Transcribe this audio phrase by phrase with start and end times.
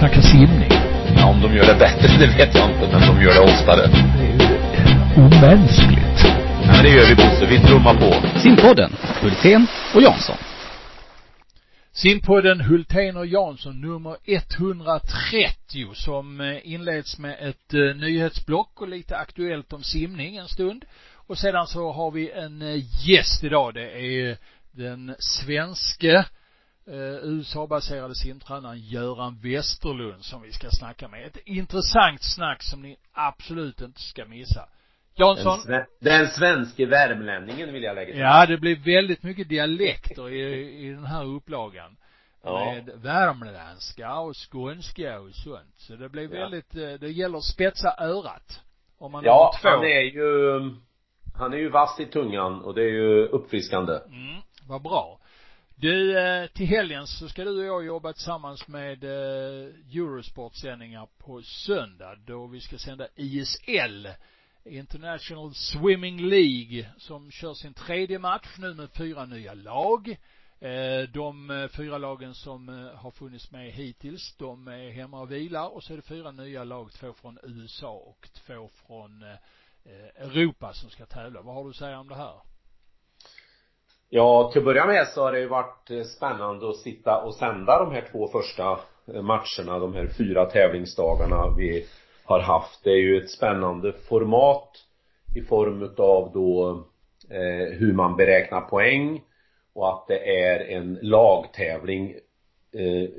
[0.00, 0.68] snacka simning.
[1.16, 3.86] Ja, om de gör det bättre, det vet jag inte, men de gör det oftare.
[4.18, 6.20] Det är ju omänskligt.
[6.64, 8.38] Ja, men det gör vi Bosse, vi trummar på.
[8.38, 10.36] Simpodden, Hultén och Jansson.
[11.92, 19.16] Simpodden Hultén och Jansson nummer 130 som eh, inleds med ett eh, nyhetsblock och lite
[19.16, 20.84] aktuellt om simning en stund.
[21.14, 23.74] Och sedan så har vi en eh, gäst idag.
[23.74, 24.36] Det är
[24.72, 26.24] den svenske
[27.22, 31.26] USA-baserade simtränaren Göran Westerlund som vi ska snacka med.
[31.26, 34.68] Ett intressant snack som ni absolut inte ska missa.
[35.14, 35.58] Jansson?
[35.66, 38.20] Den, sve den svenske värmlänningen vill jag lägga till.
[38.20, 41.96] Ja, det blir väldigt mycket dialekter i, i den här upplagan.
[42.44, 42.64] Ja.
[42.64, 45.74] Med värmländska och skånska och sånt.
[45.76, 46.40] Så det blir Ja.
[46.40, 48.60] väldigt, eh, det gäller att spetsa örat.
[48.98, 49.76] Om man Ja, har två.
[49.76, 50.60] han är ju,
[51.38, 53.92] han är ju vass i tungan och det är ju uppfriskande.
[53.92, 55.20] Mm, vad bra.
[55.80, 61.42] Du, eh, till helgen så ska du och jag jobba tillsammans med eh, Eurosport-sändningar på
[61.42, 64.08] söndag då vi ska sända ISL,
[64.64, 70.08] International Swimming League, som kör sin tredje match nu med fyra nya lag.
[70.60, 75.74] Eh, De eh, fyra lagen som har funnits med hittills, de är hemma och vilar
[75.74, 79.36] och så är det fyra nya lag, två från USA och två från eh,
[80.26, 81.42] Europa som ska tävla.
[81.42, 82.49] Vad har du att säga om det här?
[84.12, 87.34] Ja, till att börja med så har det ju varit eh, spännande att sitta och
[87.34, 88.80] sända de här två första
[89.14, 91.86] eh, matcherna, de här fyra tävlingsdagarna vi
[92.24, 92.84] har haft.
[92.84, 94.68] Det är ju ett spännande format
[95.36, 96.70] i form utav då
[97.30, 99.22] eh, hur man beräknar poäng
[99.74, 102.10] och att det är en lagtävling
[102.72, 103.10] eh,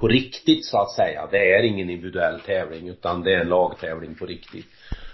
[0.00, 1.28] på riktigt så att säga.
[1.30, 4.66] Det är ingen individuell tävling utan det är en lagtävling på riktigt.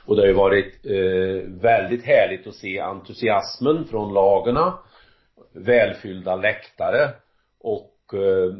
[0.07, 4.79] Och det har ju varit eh, väldigt härligt att se entusiasmen från lagarna
[5.53, 7.11] välfyllda läktare
[7.61, 8.55] och eh,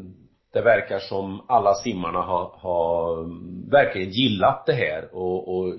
[0.53, 3.25] det verkar som alla simmarna har, har
[3.71, 5.75] verkligen gillat det här och, och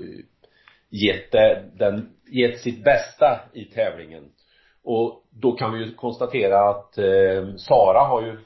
[0.90, 4.24] gett det, den, gett sitt bästa i tävlingen.
[4.84, 8.38] Och då kan vi ju konstatera att eh, Sara har ju,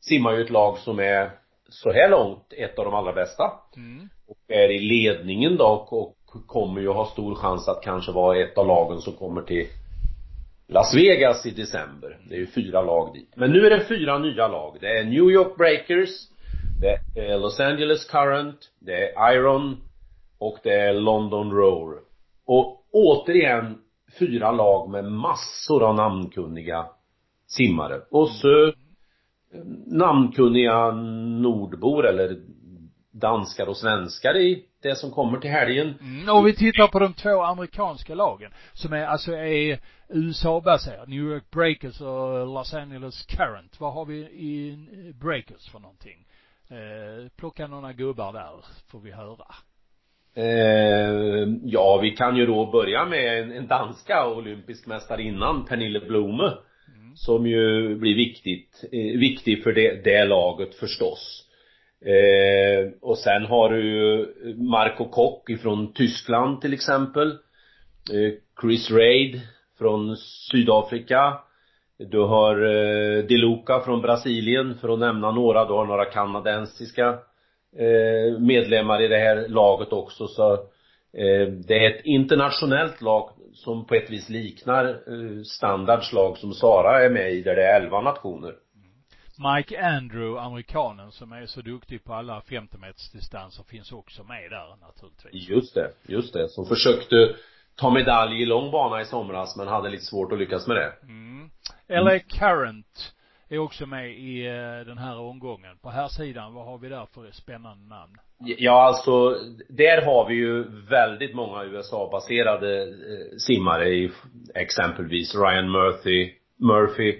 [0.00, 1.30] simmar ju ett lag som är
[1.68, 3.52] så här långt ett av de allra bästa.
[3.76, 4.08] Mm.
[4.28, 6.16] Och är i ledningen då och, och
[6.46, 9.66] kommer ju ha stor chans att kanske vara ett av lagen som kommer till
[10.72, 12.18] Las Vegas i december.
[12.28, 13.36] Det är ju fyra lag dit.
[13.36, 14.76] Men nu är det fyra nya lag.
[14.80, 16.10] Det är New York Breakers,
[16.80, 19.76] det är Los Angeles Current, det är Iron
[20.38, 21.98] och det är London Roar.
[22.46, 23.78] Och återigen
[24.18, 26.86] fyra lag med massor av namnkunniga
[27.46, 28.00] simmare.
[28.10, 28.72] Och så eh,
[29.86, 30.90] namnkunniga
[31.40, 32.40] nordbor eller
[33.12, 35.94] danskar och svenskar i det som kommer till helgen.
[36.00, 41.10] Mm, och vi tittar på de två amerikanska lagen som är, alltså är USA-baserade.
[41.10, 43.80] New York Breakers och Los Angeles Current.
[43.80, 44.78] Vad har vi i
[45.20, 46.26] Breakers för någonting?
[46.68, 49.46] Eh, plocka några gubbar där, får vi höra.
[50.34, 56.52] Eh, ja, vi kan ju då börja med en, en danska olympisk mästarinnan, Pernille Blome.
[57.14, 61.39] Som ju blir viktigt, eh, viktig för det, det laget förstås.
[62.04, 67.28] Eh, och sen har du ju Marco Koch ifrån Tyskland till exempel.
[68.12, 69.40] Eh, Chris Reid
[69.78, 71.38] från Sydafrika.
[71.98, 75.64] Du har eh, DeLuca från Brasilien för att nämna några.
[75.64, 77.08] Du har några kanadensiska
[77.76, 80.52] eh, medlemmar i det här laget också så
[81.12, 87.04] eh, det är ett internationellt lag som på ett vis liknar eh, standardslag som Sara
[87.04, 88.54] är med i där det är 11 nationer.
[89.40, 94.50] Mike Andrew, amerikanen som är så duktig på alla 50 meters distanser finns också med
[94.50, 95.48] där naturligtvis.
[95.48, 96.48] Just det, just det.
[96.48, 97.34] Som försökte
[97.76, 100.92] ta medalj i lång bana i somras men hade lite svårt att lyckas med det.
[101.02, 101.50] Mm.
[101.88, 103.14] LA Current
[103.48, 105.78] är också med i eh, den här omgången.
[105.82, 108.16] På här sidan, vad har vi där för spännande namn?
[108.38, 109.36] Ja, alltså,
[109.68, 114.10] där har vi ju väldigt många USA-baserade eh, simmare i
[114.54, 117.18] exempelvis Ryan Murphy, Murphy,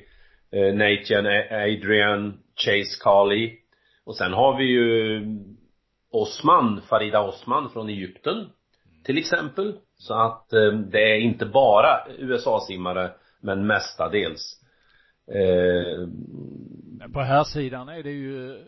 [0.53, 3.57] eh, Nathan Adrian, Chase Carley.
[4.05, 5.21] Och sen har vi ju
[6.11, 8.51] Osman, Farida Osman från Egypten,
[9.05, 9.79] till exempel.
[9.95, 13.11] Så att eh, det är inte bara USA-simmare,
[13.41, 14.61] men mestadels.
[15.35, 16.09] Eh,
[16.99, 18.65] Men På här sidan är det ju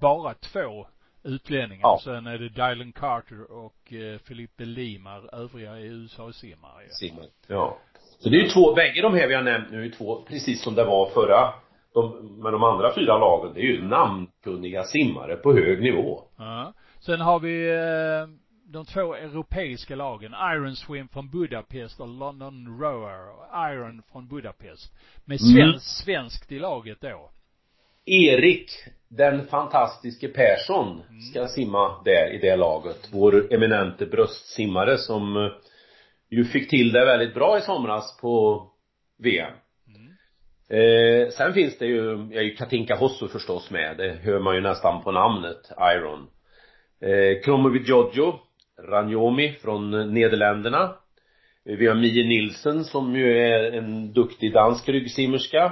[0.00, 0.86] bara två
[1.24, 1.82] utlänningar.
[1.82, 2.00] Ja.
[2.04, 5.34] Sen är det Dylan Carter och eh, Felipe Limar.
[5.34, 6.88] Övriga är USA-simmare.
[6.88, 7.26] simmar.
[7.46, 7.78] Ja.
[8.22, 10.62] Så det är ju två, bägge de här vi har nämnt nu är två, precis
[10.62, 11.52] som det var förra,
[11.94, 16.22] de, med de andra fyra lagen, det är ju namnkunniga simmare på hög nivå.
[16.38, 16.72] Ja.
[17.00, 18.28] Sen har vi eh,
[18.72, 20.34] de två europeiska lagen.
[20.54, 23.32] Iron Swim från Budapest och London Rower.
[23.72, 24.92] Iron från Budapest.
[25.24, 25.54] Med Mm.
[25.54, 27.30] svensk, svenskt i laget då.
[28.06, 28.70] Erik
[29.08, 33.08] den fantastiske Persson ska simma där i det laget.
[33.12, 35.52] Vår eminente bröstsimmare som eh,
[36.36, 38.66] ju fick till det väldigt bra i somras på
[39.18, 39.52] VM.
[40.72, 44.60] Eh, sen finns det ju, ja, ju Katinka Hosso förstås med, det hör man ju
[44.60, 46.26] nästan på namnet, Iron.
[47.00, 48.34] Eh, Kromovi Giorgio,
[48.88, 50.94] Ranjomi från Nederländerna.
[51.64, 55.64] Vi har Mie Nilsen som ju är en duktig dansk ryggsimmerska.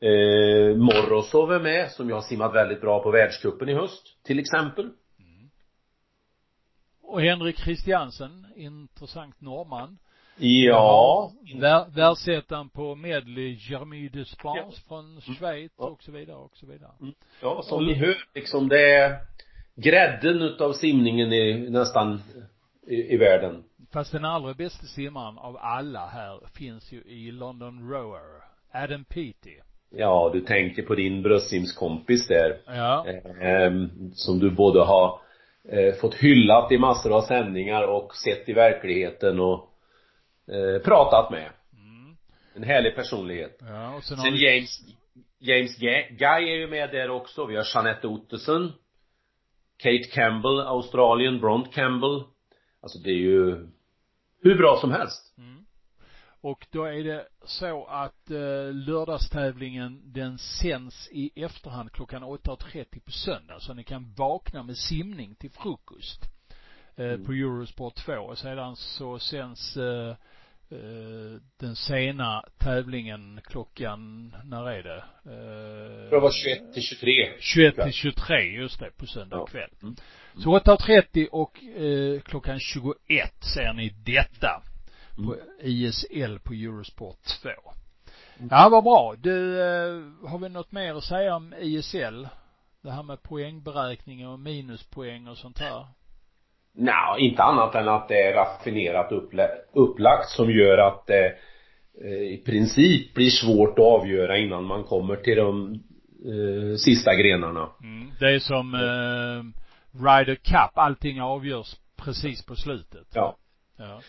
[0.00, 4.38] Eh, Morozov är med, som ju har simmat väldigt bra på världscupen i höst, till
[4.38, 4.90] exempel.
[7.08, 9.98] Och Henrik Christiansen, intressant norrman.
[10.36, 11.32] Ja.
[11.60, 14.70] Vär, världsettan på medley Jeremy Despens Ja.
[14.88, 15.84] från Schweiz Ja.
[15.84, 16.90] och så vidare och så vidare.
[17.00, 17.14] Mm.
[17.42, 19.16] Ja, som ni hör, liksom det är
[19.74, 22.22] grädden utav simningen i nästan
[22.86, 23.64] i, i världen.
[23.92, 28.42] Fast den allra bästa simmaren av alla här finns ju i London Rower.
[28.72, 29.56] Adam Peaty.
[29.90, 32.60] Ja, du tänker på din bröstsimskompis där.
[32.66, 33.06] Ja.
[33.40, 35.20] Ehm, som du både har
[35.68, 39.74] eh, fått hyllat i massor av sändningar och sett i verkligheten och
[40.52, 41.50] eh, pratat med.
[41.72, 42.16] Mm.
[42.54, 43.58] En härlig personlighet.
[43.60, 44.80] Ja, och sen Sen vi, James,
[45.38, 45.78] James
[46.10, 47.46] Guy är ju med där också.
[47.46, 48.72] Vi har Jeanette Ottesen.
[49.76, 52.22] Kate Campbell, Australien, Bront Campbell.
[52.80, 53.66] Alltså det är ju
[54.42, 55.34] hur bra som helst.
[55.38, 55.64] mm.
[56.40, 63.10] Och då är det så att eh, lördagstävlingen den sänds i efterhand klockan 8.30 på
[63.10, 63.60] söndag.
[63.60, 66.20] Så ni kan vakna med simning till frukost.
[66.96, 67.24] Eh, Mm.
[67.26, 68.12] på Eurosport 2.
[68.12, 70.08] Och sedan så sänds eh,
[70.70, 75.04] eh, den sena tävlingen klockan, när är det?
[75.24, 77.28] Eh, Det var 21 till 23.
[77.40, 79.46] 21 till 23, just det, på söndag Ja.
[79.46, 79.70] kväll.
[79.82, 79.96] Mm.
[80.36, 84.62] Så 8.30 och eh, klockan 21 ser ni detta
[85.26, 87.48] på ISL på Eurosport 2.
[88.50, 89.14] Ja, vad bra.
[89.18, 92.28] Du, eh, har vi något mer att säga om ISL?
[92.82, 95.86] Det här med poängberäkning och minuspoäng och sånt här?
[96.72, 101.34] Nej, inte annat än att det är raffinerat upplä- upplagt som gör att det
[102.04, 105.72] eh, i princip blir svårt att avgöra innan man kommer till de
[106.24, 107.68] eh, sista grenarna.
[107.82, 108.10] Mm.
[108.20, 109.60] Det är som eh,
[110.02, 113.06] Ryder Cup, allting avgörs precis på slutet.
[113.14, 113.36] Ja.
[113.76, 114.00] Ja.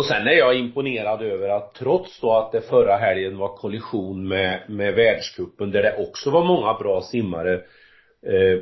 [0.00, 4.28] Och sen är jag imponerad över att trots då att det förra helgen var kollision
[4.28, 7.54] med, med världscupen där det också var många bra simmare
[8.26, 8.60] eh,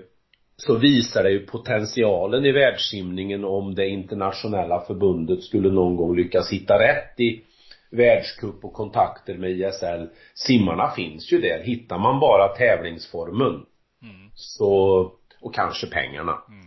[0.56, 6.52] så visar det ju potentialen i världssimningen om det internationella förbundet skulle någon gång lyckas
[6.52, 7.44] hitta rätt i
[7.90, 10.06] världscup och kontakter med ISL.
[10.35, 11.58] Simmarna finns ju där.
[11.62, 13.64] Hittar man bara tävlingsformen
[14.02, 14.31] Mm.
[14.35, 15.00] så,
[15.40, 16.67] och kanske pengarna, Mm.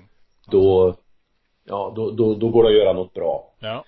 [0.51, 0.95] då,
[1.65, 3.53] ja, då, då, då går det att göra något bra.
[3.59, 3.83] Ja.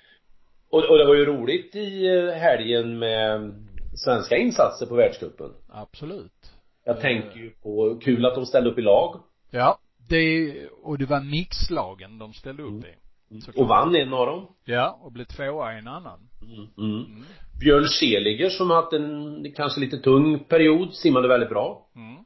[0.74, 3.54] Och, och det var ju roligt i eh, helgen med
[3.96, 5.54] svenska insatser på världscupen.
[5.70, 6.52] Absolut.
[6.86, 9.20] Jag tänker ju på, kul att de ställde upp i lag.
[9.50, 9.78] Ja.
[10.10, 10.54] Det,
[10.84, 12.96] och det var mixlagen de ställde upp i.
[13.42, 13.62] Såklart.
[13.62, 14.48] Och vann en av dem.
[14.66, 16.20] Ja, och blev tvåa i en annan.
[16.42, 16.68] Mm.
[16.78, 17.06] Mm.
[17.06, 17.24] Mm.
[17.60, 21.88] Björn Seliger som haft en kanske lite tung period, simmade väldigt bra.
[21.96, 22.24] Mm.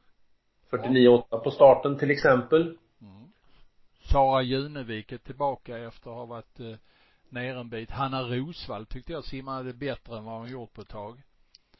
[0.70, 2.62] 49,8 på starten till exempel.
[2.62, 3.24] Mm.
[4.12, 6.76] Sara Junevik är tillbaka efter att ha varit eh,
[7.32, 7.90] ner en bit.
[7.90, 11.22] Hanna Rosvall tyckte jag simmade bättre än vad hon gjort på ett tag.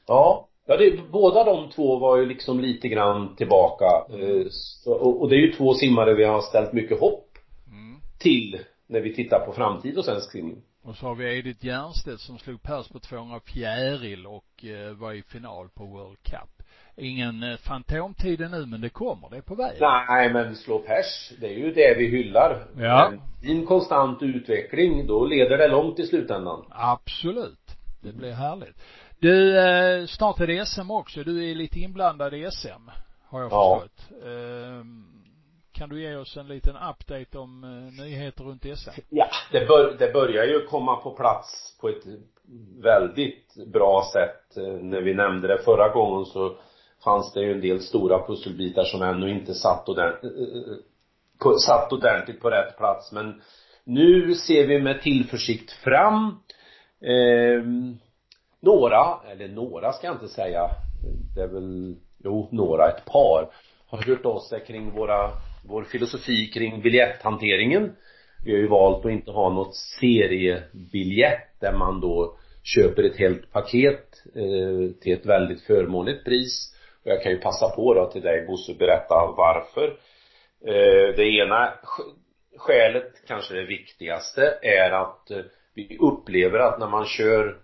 [0.07, 0.49] Ja.
[0.67, 3.85] Ja, det, båda de två var ju liksom lite grann tillbaka.
[4.11, 7.25] Eh, så, och, och det är ju två simmare vi har ställt mycket hopp
[7.67, 8.01] Mm.
[8.19, 10.63] till när vi tittar på framtid och svensk simning.
[10.83, 15.13] Och så har vi Edith Jernstedt som slog pers på 200 fjäril och eh, var
[15.13, 16.58] i final på World Cup.
[16.99, 19.77] Ingen eh, fantomtid nu men det kommer, det är på väg.
[19.81, 22.65] Nej, men slå pers, det är ju det vi hyllar.
[22.79, 23.09] Ja.
[23.11, 26.65] Men din konstant utveckling, då leder det långt i slutändan.
[26.71, 27.77] Absolut.
[28.03, 28.77] Det blir härligt.
[29.19, 31.25] Du, eh, snart är det SM också.
[31.25, 32.91] Du är lite inblandad i SM,
[33.29, 33.81] har jag Ja.
[33.83, 34.23] förstått.
[34.25, 34.85] Eh,
[35.73, 38.91] kan du ge oss en liten update om eh, nyheter runt SM?
[39.09, 42.05] Ja, det, bör, det börjar ju komma på plats på ett
[42.83, 44.57] väldigt bra sätt.
[44.83, 46.57] När vi nämnde det förra gången så
[47.09, 50.33] fanns det ju en del stora pusselbitar som ännu inte satt ordentligt,
[51.39, 53.13] på, eh, eh, eh, satt ordentligt på rätt plats.
[53.13, 53.43] Men
[53.85, 56.39] nu ser vi med tillförsikt fram.
[57.01, 57.63] Eh,
[58.61, 60.71] några, eller några ska jag inte säga.
[61.35, 63.49] Det är väl, jo, några, ett par
[63.87, 65.31] har hört av sig kring våra,
[65.69, 67.93] vår filosofi kring biljetthanteringen.
[68.45, 73.53] Vi har ju valt att inte ha något seriebiljett där man då köper ett helt
[73.53, 76.75] paket eh, till ett väldigt förmånligt pris.
[77.09, 79.87] Jag kan ju passa på då till dig Bosse berätta varför.
[80.67, 82.15] Eh, det ena sk-
[82.57, 85.39] skälet, kanske det viktigaste, är att eh,
[85.75, 87.57] vi upplever att när man kör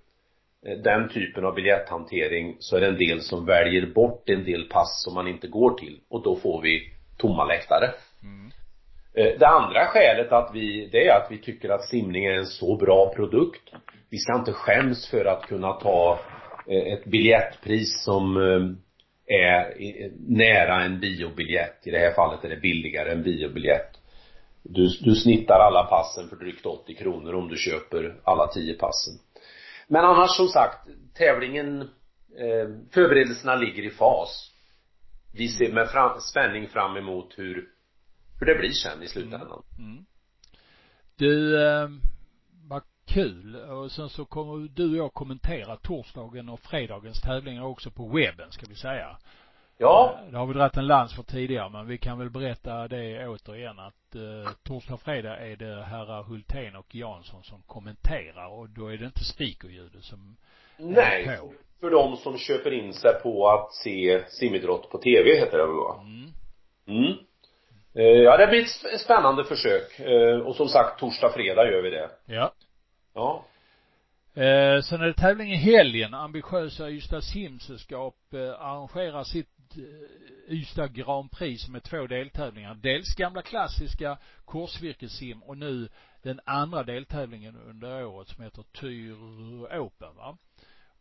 [0.66, 4.64] eh, den typen av biljetthantering så är det en del som väljer bort en del
[4.68, 7.90] pass som man inte går till och då får vi tomma läktare.
[8.22, 8.50] Mm.
[9.38, 12.76] Det andra skälet att vi, det är att vi tycker att simning är en så
[12.76, 13.70] bra produkt.
[14.10, 16.18] Vi ska inte skäms för att kunna ta
[16.66, 18.36] ett biljettpris som
[19.26, 19.74] är
[20.28, 21.86] nära en biobiljett.
[21.86, 23.90] I det här fallet är det billigare än biobiljett.
[24.62, 29.14] Du, du snittar alla passen för drygt 80 kronor om du köper alla 10 passen.
[29.88, 31.80] Men annars som sagt, tävlingen,
[32.38, 34.50] eh, förberedelserna ligger i fas.
[35.32, 37.68] Vi ser med fram, spänning fram emot hur
[38.40, 39.62] hur det blir sen i slutändan.
[39.78, 39.90] Mm.
[39.90, 40.04] mm.
[41.16, 41.88] Du, eh,
[43.06, 43.56] kul.
[43.56, 48.52] Och sen så kommer du och jag kommentera torsdagen och fredagens tävlingar också på webben,
[48.52, 49.16] ska vi säga.
[49.78, 50.18] Ja.
[50.18, 53.28] Eh, det har vi dragit en lans för tidigare, men vi kan väl berätta det
[53.28, 58.68] återigen att eh, torsdag och fredag är det herrar Hultén och Jansson som kommenterar och
[58.68, 60.36] då är det inte speakerljudet som
[60.76, 61.52] Nej, är på.
[61.80, 65.76] för de som köper in sig på att se simidrott på tv heter det väl
[65.76, 66.00] va?
[66.00, 66.30] Mm.
[66.86, 67.18] Mm.
[67.94, 68.60] Eh, ja, det blir
[68.94, 70.00] ett spännande försök.
[70.00, 72.10] Eh, och som sagt, torsdag, fredag gör vi det.
[72.26, 72.52] Ja.
[73.14, 73.44] Ja.
[74.34, 76.14] Eh, sen är det tävling i helgen.
[76.14, 82.74] Ambitiösa Ystad Simsällskap eh, arrangerar sitt eh, Ystad Grand Prix med två deltävlingar.
[82.74, 85.88] Dels gamla klassiska korsvirkessim och nu
[86.22, 89.14] den andra deltävlingen under året som heter Tyr
[89.78, 90.36] Open va.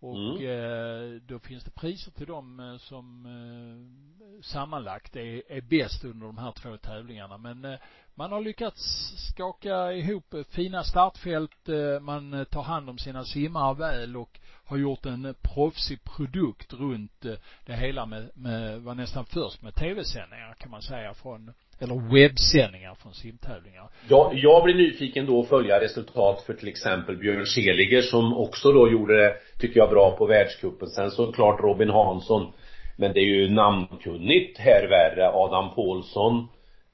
[0.03, 1.15] Och mm.
[1.15, 6.25] eh, då finns det priser till dem eh, som eh, sammanlagt är, är bäst under
[6.25, 7.38] de här två tävlingarna.
[7.38, 7.79] Men eh,
[8.15, 8.81] man har lyckats
[9.29, 11.67] skaka ihop fina startfält,
[12.01, 17.25] man tar hand om sina simmare väl och har gjort en proffsig produkt runt
[17.65, 21.53] det hela med, med, var nästan först med tv-sändningar kan man säga från
[21.84, 23.90] eller webbsändningar från simtävlingar.
[24.08, 28.72] Ja, jag blir nyfiken då att följa resultat för till exempel Björn Seliger som också
[28.72, 30.88] då gjorde det, tycker jag, bra på världscupen.
[30.88, 32.54] Sen såklart Robin Hansson.
[32.98, 35.30] Men det är ju namnkunnigt här värre.
[35.34, 36.48] Adam Paulsson,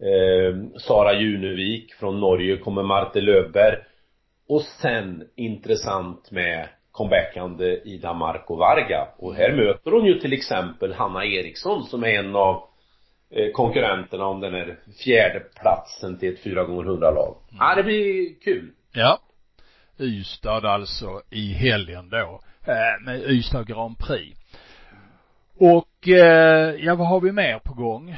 [0.03, 3.75] eh, Sara Junevik från Norge kommer Marte Löfberg.
[4.49, 9.07] Och sen intressant med comebackande Ida Marko Varga.
[9.17, 12.68] Och här möter hon ju till exempel Hanna Eriksson som är en av
[13.53, 17.35] konkurrenterna om den här fjärde platsen till ett 4 gånger 100 lag.
[17.51, 17.57] Mm.
[17.59, 18.71] Ja, det blir kul.
[18.93, 19.19] Ja.
[19.99, 24.37] Ystad alltså i helgen då eh, med Ystad Grand Prix.
[25.59, 28.15] Och eh, ja, vad har vi mer på gång?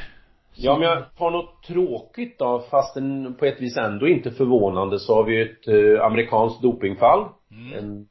[0.53, 4.99] Ja, men jag har något tråkigt då, fast en, på ett vis ändå inte förvånande,
[4.99, 7.25] så har vi ett eh, amerikanskt dopingfall.
[7.51, 7.77] Mm.
[7.77, 8.07] En,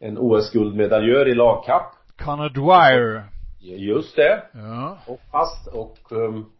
[0.00, 1.92] en OS-guldmedaljör i lagkapp.
[2.16, 3.33] Connor Dwyer
[3.64, 4.42] Just det.
[4.52, 4.98] Ja.
[5.06, 6.52] Och fast och um,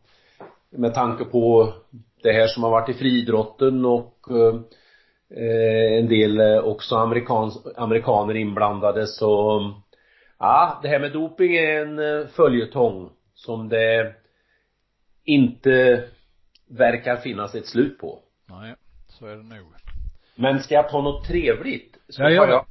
[0.71, 1.73] med tanke på
[2.23, 4.61] det här som har varit i friidrotten och uh,
[5.99, 9.61] en del uh, också amerikans, amerikaner inblandade så
[10.39, 14.15] ja, det här med doping är en uh, följetong som det
[15.25, 16.05] inte
[16.71, 18.19] verkar finnas ett slut på.
[18.51, 18.75] Nej,
[19.09, 19.67] så är det nog.
[20.37, 21.97] Men ska jag ta något trevligt?
[22.09, 22.65] Så ja, gör det.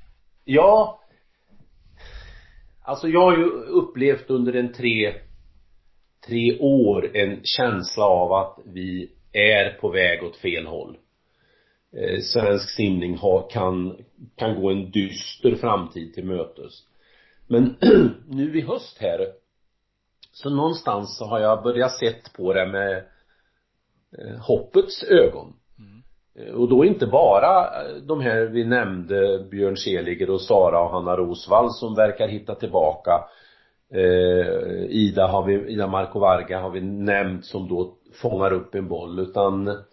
[0.44, 1.03] Ja,
[2.86, 5.14] Alltså jag har ju upplevt under en tre,
[6.28, 10.98] tre år en känsla av att vi är på väg åt fel håll.
[11.98, 13.98] Eh, svensk simning har, kan,
[14.36, 16.84] kan gå en dyster framtid till mötes.
[17.48, 17.76] Men
[18.28, 19.28] nu i höst här
[20.32, 22.98] så någonstans så har jag börjat sett på det med
[24.18, 25.54] eh, hoppets ögon.
[26.40, 30.90] Eh, och då inte bara eh, de här vi nämnde, Björn Seliger och Sara och
[30.90, 33.12] Hanna Rosvall som verkar hitta tillbaka.
[33.94, 38.88] Eh, Ida har vi, Ida Marco Varga har vi nämnt som då fångar upp en
[38.88, 39.84] boll utan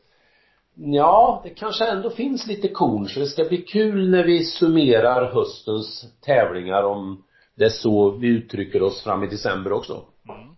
[0.82, 5.32] Ja, det kanske ändå finns lite korn så det ska bli kul när vi summerar
[5.32, 10.04] höstens tävlingar om det är så vi uttrycker oss fram i december också.
[10.28, 10.56] Mm.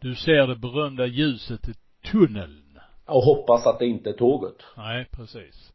[0.00, 1.72] Du ser det berömda ljuset i
[2.10, 2.65] tunneln
[3.06, 4.56] och hoppas att det inte är tåget.
[4.76, 5.72] Nej, precis.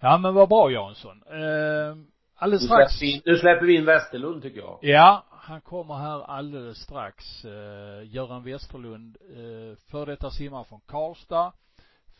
[0.00, 1.22] Ja men vad bra Jansson.
[1.26, 1.96] Eh,
[2.34, 3.00] alldeles strax.
[3.24, 4.78] Nu släpper vi in Westerlund tycker jag.
[4.82, 7.44] Ja, han kommer här alldeles strax.
[7.44, 11.52] Eh, Göran Westerlund, eh, för detta simmare från Karlstad,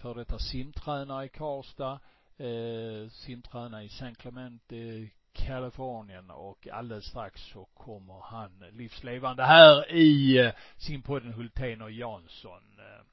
[0.03, 2.01] för detta simtränare i Karlstad,
[2.37, 10.39] eh, simtränare i San Clemente, Kalifornien och alldeles strax så kommer han livslevande här i
[10.39, 12.63] eh, simpodden Hultén och Jansson.
[12.79, 13.05] Eh,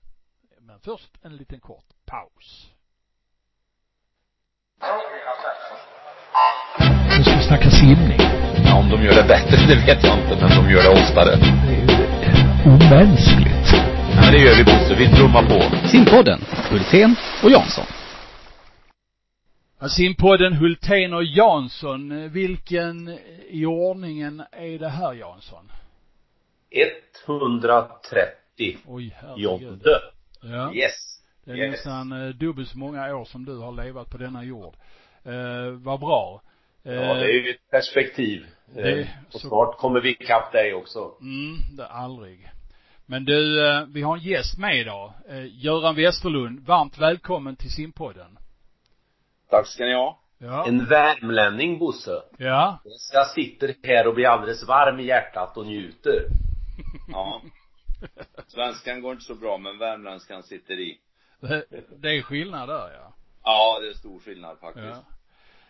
[0.68, 2.72] men först en liten kort paus.
[7.18, 8.20] Nu ska vi snacka simning.
[8.66, 11.36] Ja, om de gör det bättre, det vet jag inte, men de gör det oftare.
[11.68, 11.78] Det
[12.26, 13.68] är omänskligt.
[14.16, 14.96] Ja, det gör vi Bosse.
[14.96, 15.88] Vi trummar på.
[15.88, 17.86] Simpodden, Hultén och Jansson.
[19.80, 22.30] Ja, simpodden Hultén och Jansson.
[22.32, 23.20] Vilken
[23.50, 25.72] i ordningen är det här Jansson?
[27.26, 28.78] 130 1980.
[28.88, 29.62] Oj, herregud.
[29.62, 29.90] Jonte.
[30.42, 30.74] Ja.
[30.74, 30.94] Yes.
[31.46, 31.72] Det är Yes.
[31.72, 34.76] nästan eh, dubbelt så många år som du har levat på denna jord.
[35.24, 36.42] Eh, vad bra.
[36.84, 38.46] Eh, Ja, det är ju ett perspektiv.
[38.76, 41.12] det- Eh, och så- snart kommer vi ikapp dig också.
[41.22, 42.50] Mm, det aldrig.
[43.06, 45.14] Men du, eh, vi har en gäst med idag.
[45.30, 48.38] Eh, Göran Westerlund, varmt välkommen till simpodden.
[49.50, 50.20] Tack ska ni ha.
[50.40, 50.68] Ja.
[50.68, 52.22] En värmlänning, Bosse.
[52.38, 52.80] Ja.
[53.14, 56.24] Jag sitter här och blir alldeles varm i hjärtat och njuter.
[57.12, 57.42] Ja.
[58.48, 61.00] Svenskan går inte så bra, men värmländskan sitter i.
[62.00, 63.14] Det, är skillnad där ja.
[63.44, 64.86] Ja, det är stor skillnad faktiskt.
[64.86, 65.04] ja.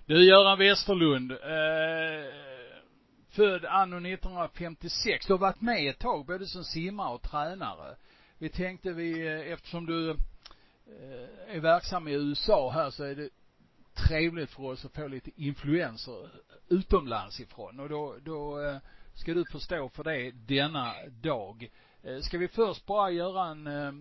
[0.05, 1.37] Du Göran Westerlund, eh,
[3.29, 5.25] född anno 1956.
[5.25, 7.95] Du har varit med ett tag både som simmare och tränare.
[8.37, 13.29] Vi tänkte vi, eh, eftersom du eh, är verksam i USA här så är det
[14.07, 16.29] trevligt för oss att få lite influenser
[16.69, 18.77] utomlands ifrån och då, då eh,
[19.13, 21.69] ska du förstå för det denna dag.
[22.03, 23.91] Eh, Ska vi först bara göra en eh,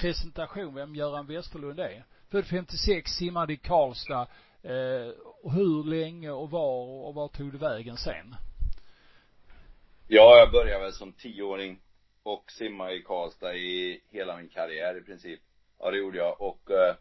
[0.00, 2.04] presentation vem Göran Westerlund är?
[2.30, 4.26] Född 56, simmade i Karlstad.
[4.62, 5.12] Eh,
[5.52, 8.34] hur länge och var och var tog du vägen sen?
[10.08, 11.80] Ja, jag började väl som tioåring
[12.22, 15.40] och simma i Karlstad i hela min karriär i princip.
[15.78, 16.40] Ja, det gjorde jag.
[16.40, 16.94] Och eh,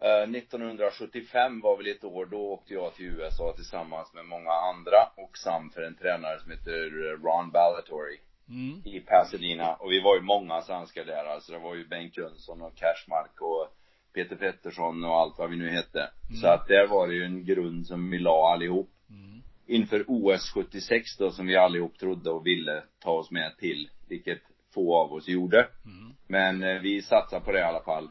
[0.00, 5.12] eh, 1975 var väl ett år, då åkte jag till USA tillsammans med många andra
[5.16, 8.18] och sam för en tränare som heter eh, Ron Ballatory
[8.50, 8.82] Mm.
[8.84, 9.74] i Pasadena.
[9.74, 11.52] Och vi var ju många svenskar där alltså.
[11.52, 13.76] Det var ju Bengt Jönsson och Cashmark och
[14.14, 16.10] Peter Pettersson och allt vad vi nu hette.
[16.40, 18.90] Så att där var det ju en grund som vi la allihop.
[19.10, 19.42] Mm.
[19.66, 23.90] Inför OS 76 då som vi allihop trodde och ville ta oss med till.
[24.08, 24.38] Vilket
[24.74, 25.68] få av oss gjorde.
[25.84, 26.12] Mm.
[26.26, 28.08] Men eh, vi satsade på det i alla fall.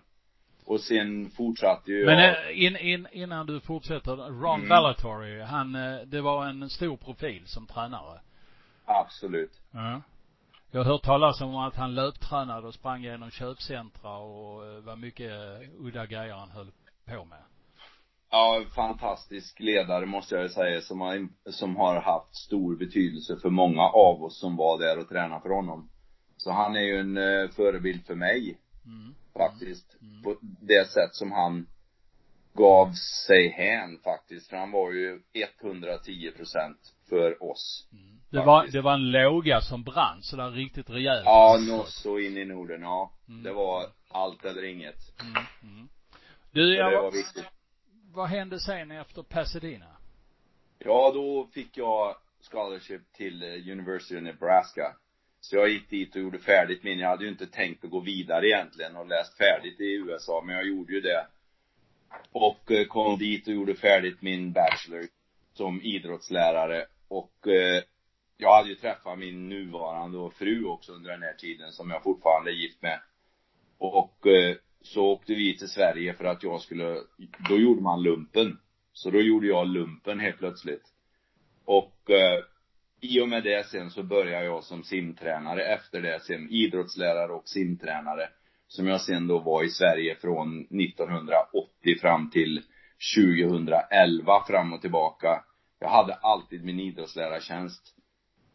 [0.66, 2.50] Och sen fortsatte ju Men jag.
[2.52, 4.70] eh, in, in, innan du fortsätter, Ron Mm.
[4.70, 8.20] Ballatory, han, eh, det var en stor profil som tränare.
[8.86, 9.52] Absolut.
[9.72, 10.02] Ja.
[10.72, 14.96] Jag har hört talas om att han löptränade och sprang genom köpcentra och eh, var
[14.96, 16.72] mycket eh, udda grejer han höll
[17.06, 17.44] på med.
[18.32, 23.84] Ja, fantastisk ledare måste jag säga som har, som har haft stor betydelse för många
[23.84, 25.90] av oss som var där och tränade för honom.
[26.38, 29.16] Så han är ju en eh, förebild för mig Mm.
[29.34, 29.96] faktiskt.
[30.02, 30.24] Mm.
[30.24, 31.68] På det sätt som han
[32.54, 32.92] gav
[33.28, 34.50] sig hän faktiskt.
[34.50, 37.88] För han var ju 110 procent för oss.
[37.92, 38.20] Mm.
[38.30, 41.26] Det var, det var en låga som brann sådär riktigt rejält.
[41.26, 43.12] Ja, nå så in i Norden, ja.
[43.28, 43.44] Mm.
[43.44, 45.22] Det var allt eller inget.
[45.22, 45.44] Mm.
[45.64, 45.90] Mm.
[46.52, 47.46] Du, det jag, var viktigt.
[48.14, 49.86] vad hände sen efter Pasadena?
[50.80, 52.16] Ja, då fick jag
[52.52, 54.96] scholarship till eh, University of Nebraska.
[55.42, 58.00] Så jag gick dit och gjorde färdigt min, jag hade ju inte tänkt att gå
[58.00, 61.28] vidare egentligen och läst färdigt i USA, men jag gjorde ju det.
[62.32, 65.04] Och eh, kom dit och gjorde färdigt min bachelor
[65.54, 67.84] som idrottslärare och eh,
[68.38, 72.52] jag hade ju träffat min nuvarande fru också under den här tiden som jag fortfarande
[72.52, 73.00] är gift med.
[73.78, 76.98] Och eh, så åkte vi till Sverige för att jag skulle,
[77.50, 78.60] då gjorde man lumpen.
[78.94, 80.84] Så då gjorde jag lumpen helt plötsligt.
[81.66, 82.44] Och eh,
[83.02, 87.50] i och med det sen så började jag som simtränare efter det sen idrottslärare och
[87.50, 88.30] simtränare.
[88.68, 92.62] Som jag sen då var i Sverige från 1980 fram till
[93.16, 95.44] 2011 fram och tillbaka.
[95.80, 97.96] Jag hade alltid min idrottslärartjänst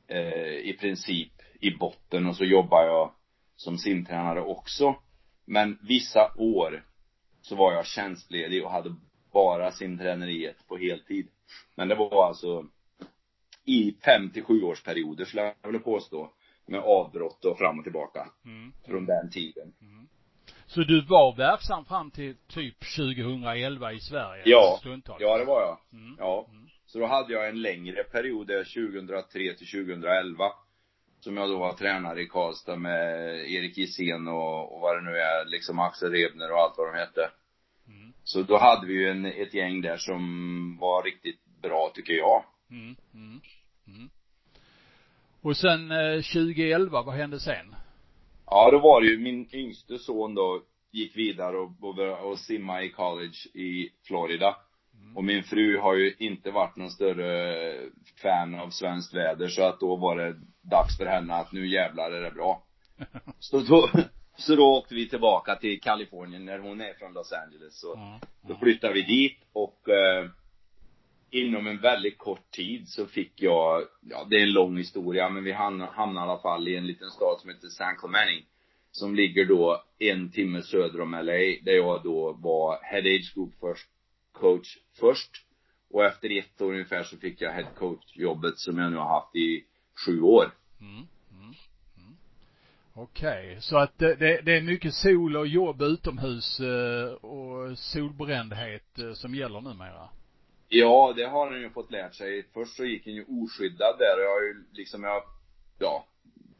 [0.09, 3.13] eh, i princip i botten och så jobbar jag
[3.57, 4.97] som simtränare också.
[5.45, 6.85] Men vissa år
[7.43, 8.95] så var jag tjänstledig och hade
[9.33, 11.29] bara simträneriet på heltid.
[11.75, 12.67] Men det var alltså
[13.65, 16.31] i fem till sju års perioder skulle jag vilja påstå.
[16.67, 18.73] Med avbrott och fram och tillbaka Mm.
[18.87, 19.73] från den tiden.
[20.67, 24.43] Så du var verksam fram till typ 2011 i Sverige?
[24.47, 24.77] Ja.
[24.81, 25.21] Stundtals?
[25.21, 25.79] Ja, det var jag.
[26.01, 26.17] Mm.
[26.19, 26.47] Ja.
[26.51, 26.69] Mm.
[26.95, 30.53] Så då hade jag en längre period där 2003 till 2011.
[31.21, 35.19] Som jag då var tränare i Karlstad med Erik Gissén och, och vad det nu
[35.19, 37.31] är, liksom Axel Rebner och allt vad de hette.
[37.89, 38.13] Mm.
[38.25, 40.23] Så då hade vi ju en, ett gäng där som
[40.81, 42.45] var riktigt bra tycker jag.
[42.71, 42.97] Mm.
[43.15, 43.41] Mm.
[43.87, 44.11] Mm.
[45.41, 47.75] Och sen eh, 2011, vad hände sen?
[48.47, 52.83] Ja, då var det ju min yngste son då gick vidare och, och, och simma
[52.83, 54.57] i college i Florida.
[55.15, 57.55] Och min fru har ju inte varit någon större
[58.23, 62.11] fan av svenskt väder så att då var det dags för henne att nu jävlar
[62.11, 62.63] är det bra.
[63.39, 63.91] Så då,
[64.37, 67.81] så då åkte vi tillbaka till Kalifornien när hon är från Los Angeles.
[67.81, 68.21] Så Ja.
[68.49, 70.29] då flyttade vi dit och eh,
[71.31, 75.45] inom en väldigt kort tid så fick jag, ja det är en lång historia men
[75.45, 78.47] vi hamnade, hamnade i alla fall i en liten stad som heter San Clemente.
[78.91, 81.23] Som ligger då en timme söder om LA
[81.63, 83.89] där jag då var head age group first,
[84.35, 85.31] coach först.
[85.91, 89.21] Och efter ett år ungefär så fick jag head coach jobbet som jag nu har
[89.21, 89.65] haft i
[90.07, 90.51] sju år.
[90.81, 91.07] Mm.
[91.31, 91.55] Mm.
[91.97, 92.17] Mm.
[92.95, 99.13] Okej, så att det, det, är mycket sol och jobb utomhus eh, och solbrändhet eh,
[99.13, 100.09] som gäller numera?
[100.69, 102.47] Ja, det har han ju fått lärt sig.
[102.53, 105.23] Först så gick han ju oskyddad där och jag har ju liksom, jag,
[105.79, 106.07] ja,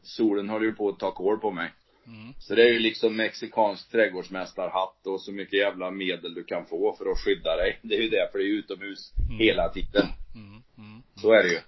[0.01, 1.71] solen höll ju på att ta kål på mig.
[2.07, 2.33] Mm.
[2.39, 6.95] Så det är ju liksom mexikansk trädgårdsmästarhatt och så mycket jävla medel du kan få
[6.97, 7.79] för att skydda dig.
[7.83, 9.37] Det är ju det, för det är ju utomhus Mm.
[9.39, 10.07] hela tiden.
[10.35, 10.63] Mm.
[10.77, 11.03] Mm.
[11.15, 11.59] Så är det ju.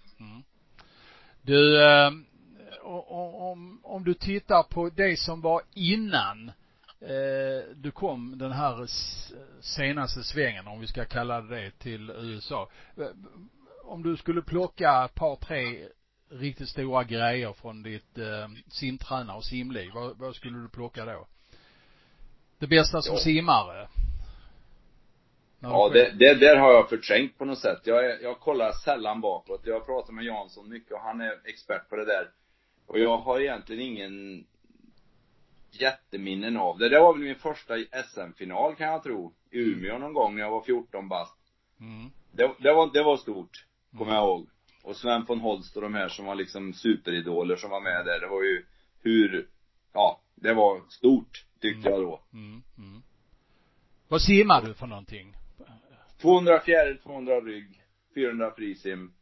[1.42, 2.12] Du, eh,
[2.84, 6.52] om, om du tittar på det som var innan
[7.02, 8.86] eh, du kom den här
[9.62, 12.70] senaste svängen, om vi ska kalla det det, till USA.
[12.98, 13.08] Eh,
[13.84, 15.86] Om du skulle plocka ett par, tre
[16.30, 21.28] riktigt stora grejer från ditt eh, simtränar och simliv, vad, vad skulle du plocka då?
[22.60, 23.22] Det bästa som Ja.
[23.22, 23.88] simmare?
[25.60, 27.82] Ja, det, det där har jag förträngt på något sätt.
[27.84, 29.62] Jag, jag kollar sällan bakåt.
[29.64, 32.30] Jag pratar med Jansson mycket och han är expert på det där.
[32.86, 34.46] Och jag har egentligen ingen
[35.72, 36.90] jätteminnen av det.
[36.90, 37.74] Det var väl min första
[38.06, 39.34] SM-final kan jag tro.
[39.52, 41.38] I Umeå någon gång när jag var 14 bast.
[41.80, 42.12] Mm.
[42.32, 43.66] Det, det var, det var stort,
[43.98, 44.48] kommer jag ihåg.
[44.88, 48.20] Och Sven von Holst och de här som var liksom superidoler som var med där.
[48.20, 48.66] Det var ju
[49.02, 49.48] hur,
[49.94, 52.22] ja, det var stort, tyckte jag då.
[52.34, 52.64] Mm.
[52.78, 53.02] Mm.
[54.08, 55.34] Vad simmar du för någonting?
[56.22, 57.82] 200 fjäril, 200 rygg,
[58.16, 59.14] 400 frisim.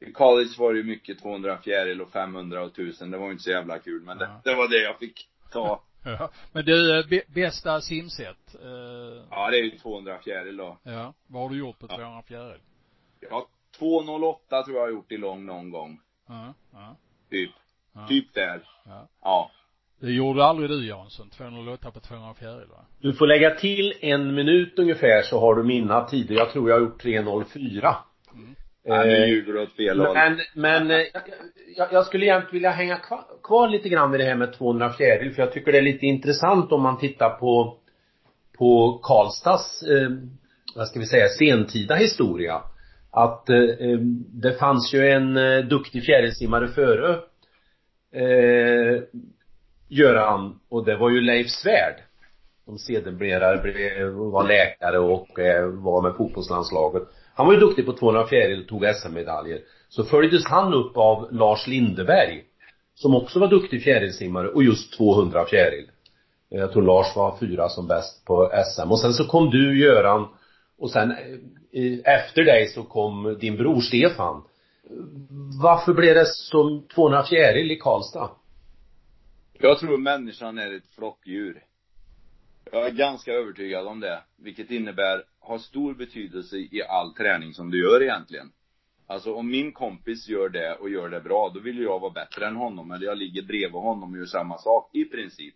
[0.00, 3.10] I college var det ju mycket 200 fjäril och 500 och 1000.
[3.10, 4.40] Det var ju inte så jävla kul, men det, Ja.
[4.44, 5.82] det var det jag fick ta.
[6.06, 6.30] Ja.
[6.52, 8.54] Men du, eh, bä- bästa simset?
[8.62, 10.78] Eh, Ja, det är ju 200 fjäril då.
[10.82, 11.14] ja.
[11.26, 12.60] Vad har du gjort på 200 fjäril?
[13.20, 16.00] Ja, 208 tror jag har gjort i lång någon gång.
[16.28, 16.54] Ja.
[16.72, 16.96] Ja.
[17.30, 17.50] Typ.
[17.94, 18.06] ja.
[18.08, 18.62] Typ där.
[18.84, 19.08] Ja.
[19.22, 19.50] Ja.
[20.00, 22.84] Det gjorde aldrig du Jansson, 208 på 200 fjäril va?
[23.00, 26.34] Du får lägga till en minut ungefär så har du mina tider.
[26.34, 27.94] Jag tror jag har gjort 3.04.
[28.86, 30.14] Ja, nu Eh, ljuger du åt fel håll.
[30.14, 31.06] Men, men eh,
[31.76, 34.92] jag, jag skulle egentligen vilja hänga kvar, kvar lite grann vid det här med 200
[34.92, 37.78] fjäril för jag tycker det är lite intressant om man tittar på
[38.58, 40.10] på Karlstads, eh,
[40.76, 42.62] vad ska vi säga, sentida historia.
[43.14, 43.98] Att eh, eh,
[44.32, 47.18] det fanns ju en eh, duktig fjärilsimmare före
[48.14, 49.02] eh,
[49.88, 51.94] Göran och det var ju Leif Svärd
[52.64, 57.02] som sedermera blev, var läkare och eh, var med fotbollslandslaget.
[57.34, 59.60] Han var ju duktig på 200 fjäril och tog SM-medaljer.
[59.88, 62.44] Så följdes han upp av Lars Lindeberg
[62.94, 65.90] som också var duktig fjärilsimmare och just 200 fjäril.
[66.48, 68.90] Jag tror Lars var fyra som bäst på SM.
[68.90, 70.28] Och sen så kom du Göran
[70.78, 71.16] och sen eh,
[72.04, 74.42] efter dig så kom din bror Stefan.
[75.62, 78.30] Varför blev det som 200 fjäril i Karlstad?
[79.52, 81.64] Jag tror människan är ett flockdjur.
[82.72, 84.22] Jag är ganska övertygad om det.
[84.36, 88.52] Vilket innebär, har stor betydelse i all träning som du gör egentligen.
[89.06, 92.46] Alltså om min kompis gör det och gör det bra, då vill jag vara bättre
[92.46, 92.90] än honom.
[92.90, 95.54] Eller jag ligger bredvid honom och gör samma sak, i princip.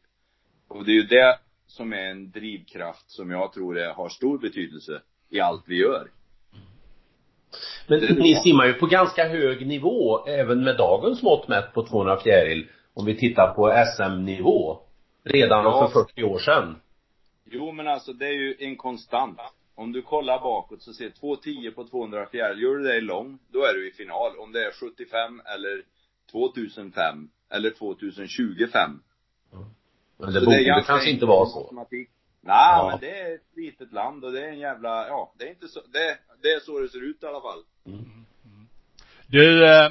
[0.69, 4.39] Och det är ju det som är en drivkraft som jag tror är, har stor
[4.39, 6.11] betydelse i allt vi gör.
[7.87, 11.87] Men Det ni simmar ju på ganska hög nivå även med dagens mått mätt på
[11.87, 12.69] 200 fjäril.
[12.95, 14.79] Om vi tittar på SM-nivå.
[15.25, 15.89] Redan Ja.
[15.93, 16.77] för 40 år sedan.
[17.45, 19.39] Jo men alltså det är ju en konstant.
[19.75, 23.65] Om du kollar bakåt så ser 2.10 på 200 fjäril, gör du det lång, då
[23.65, 24.39] är du i final.
[24.39, 25.83] Om det är 75 eller
[26.33, 28.91] 2005 eller 2025.
[30.19, 31.61] Men det Så borde ganska kanske inte vara så.
[31.61, 32.09] matematik.
[32.41, 32.89] Nej, Ja.
[32.91, 35.69] men det är ett litet land och det är en jävla, ja, det är inte
[35.69, 37.63] så, det, det är så det ser ut i alla fall.
[39.27, 39.91] Du, eh,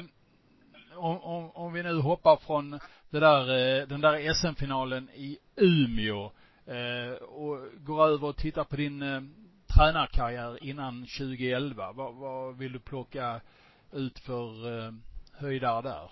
[0.96, 2.70] om, om, om vi nu hoppar från
[3.10, 3.40] det där,
[3.80, 6.30] eh, den där SM-finalen i Umeå
[6.66, 9.20] eh, och går över och tittar på din eh,
[9.76, 11.92] tränarkarriär innan 2011.
[11.92, 13.40] Vad, vad vill du plocka
[13.92, 14.92] ut för eh,
[15.32, 16.10] höjdare där?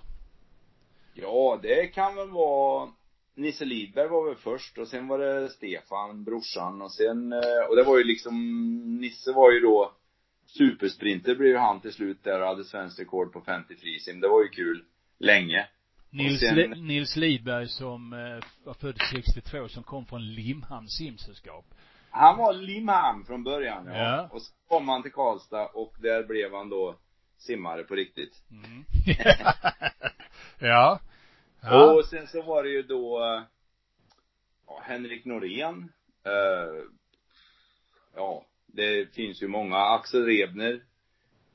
[1.14, 2.88] Ja, det kan väl vara
[3.37, 7.77] Nisse Lidberg var väl först och sen var det Stefan, brorsan och sen, eh, och
[7.77, 8.37] det var ju liksom,
[9.01, 9.92] Nisse var ju då
[10.46, 14.20] supersprinter blev ju han till slut där och hade svenskt rekord på 50 frisim.
[14.20, 14.85] Det var ju kul.
[15.18, 15.66] Länge.
[16.11, 21.64] Nils, sen- Li- Nils Lidberg som eh, var född 62 som kom från Limhamns simsällskap.
[22.11, 23.96] Han var Limhamn från början ja.
[23.96, 24.29] Ja.
[24.33, 26.96] Och så kom han till Karlstad och där blev han då
[27.38, 28.42] simmare på riktigt.
[28.51, 28.85] Mm.
[30.59, 31.01] ja.
[31.67, 31.93] Ja.
[31.93, 33.21] Och sen så var det ju då
[34.67, 35.93] ja, Henrik Norén.
[36.25, 36.83] Eh,
[38.15, 39.77] ja, det finns ju många.
[39.77, 40.81] Axel Rebner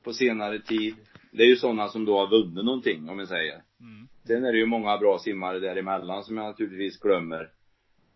[0.03, 0.95] på senare tid.
[1.31, 3.63] Det är ju sådana som då har vunnit någonting om jag säger.
[3.79, 4.07] Mm.
[4.27, 7.49] Sen är det ju många bra simmare däremellan som jag naturligtvis glömmer.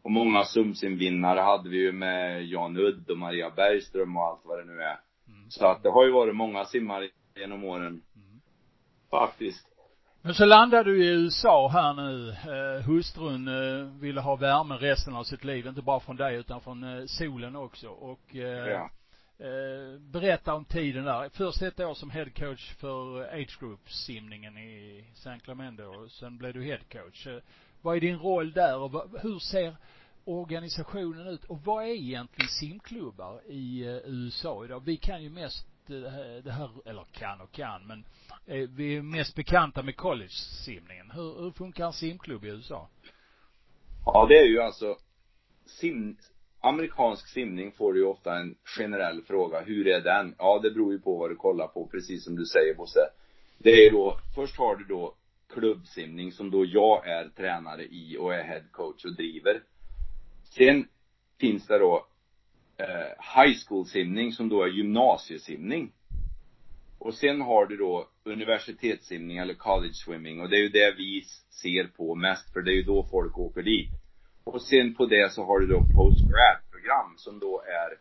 [0.02, 4.60] Och många sumsimvinnare hade vi ju med Jan Udd och Maria Bergström och allt vad
[4.60, 5.00] det nu är.
[5.28, 5.50] Mm.
[5.50, 8.02] Så att det har ju varit många simmare genom åren.
[8.16, 8.42] Mm.
[9.10, 9.75] Faktiskt.
[10.26, 12.30] Men så landade du i USA här nu.
[12.30, 16.62] Eh, hustrun eh, ville ha värme resten av sitt liv, inte bara från dig utan
[16.62, 17.88] från eh, solen också.
[17.90, 18.90] Och eh, Ja.
[19.46, 21.30] eh, berätta om tiden där.
[21.30, 26.38] Först ett år som head coach för age group simningen i San Clemente och sen
[26.38, 27.28] blev du head coach.
[27.28, 27.38] Eh,
[27.82, 29.76] vad är din roll där och vad, hur ser
[30.26, 34.84] organisationen ut och vad är egentligen simklubbar i eh, USA idag?
[34.86, 38.06] Vi kan ju mest Eh, det här- eller kan och kan, men
[38.46, 41.12] eh, vi är mest bekanta med college-simningen.
[41.12, 42.90] Hur, hur funkar en simklubb i USA?
[44.06, 44.98] Ja, det är ju alltså
[45.66, 46.18] sim,
[46.62, 49.62] amerikansk simning får du ju ofta en generell fråga.
[49.62, 50.36] Hur är den?
[50.38, 53.10] Ja, det beror ju på vad du kollar på, precis som du säger Bosse.
[53.58, 55.16] Det är ju då, först har du då
[55.54, 59.64] klubbsimning som då jag är tränare i och är head coach och driver.
[60.44, 60.88] Sen
[61.40, 62.08] finns det då
[62.78, 65.92] eh, high school simning som då är gymnasiesimning.
[67.00, 71.24] Och sen har du då universitetssimning eller college swimming och det är ju det vi
[71.50, 73.90] ser på mest för det är ju då folk åker dit.
[74.44, 77.92] Och sen på det så har du då postgrad-program som då är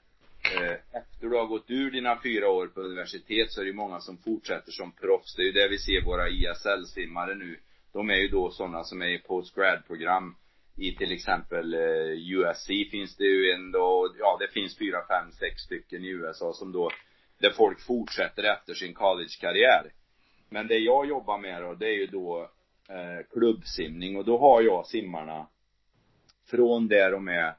[0.56, 3.76] eh, efter du har gått ur dina fyra år på universitet så är det ju
[3.76, 5.36] många som fortsätter som proffs.
[5.36, 7.56] Det är ju det vi ser våra ISL-simmare nu.
[7.92, 10.34] De är ju då sådana som är i postgrad-program
[10.76, 15.32] i till exempel eh, USC finns det ju en då, ja det finns fyra, fem,
[15.32, 16.90] sex stycken i USA som då,
[17.38, 19.92] där folk fortsätter efter sin collegekarriär.
[20.48, 22.50] Men det jag jobbar med då, det är ju då
[22.88, 25.46] eh, klubbsimning och då har jag simmarna
[26.46, 27.54] från där de är,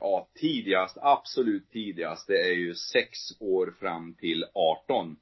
[0.00, 5.16] ja tidigast, absolut tidigast, det är ju sex år fram till 18.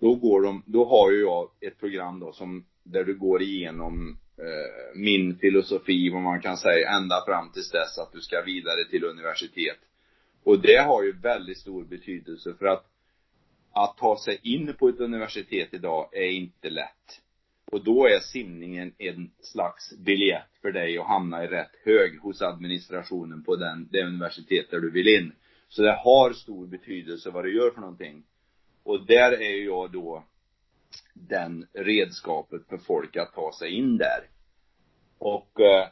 [0.00, 4.18] Då går de, då har ju jag ett program då som, där du går igenom
[4.40, 8.84] Eh, min filosofi, vad man kan säga, ända fram tills dess att du ska vidare
[8.90, 9.78] till universitet.
[10.44, 12.86] Och det har ju väldigt stor betydelse för att
[13.72, 17.20] att ta sig in på ett universitet idag är inte lätt.
[17.64, 22.42] Och då är simningen en slags biljett för dig att hamna i rätt hög hos
[22.42, 25.32] administrationen på den, det universitet där du vill in.
[25.68, 28.22] Så det har stor betydelse vad du gör för någonting.
[28.82, 30.24] Och där är jag då
[31.14, 34.28] den redskapet för folk att ta sig in där.
[35.18, 35.88] Och eh,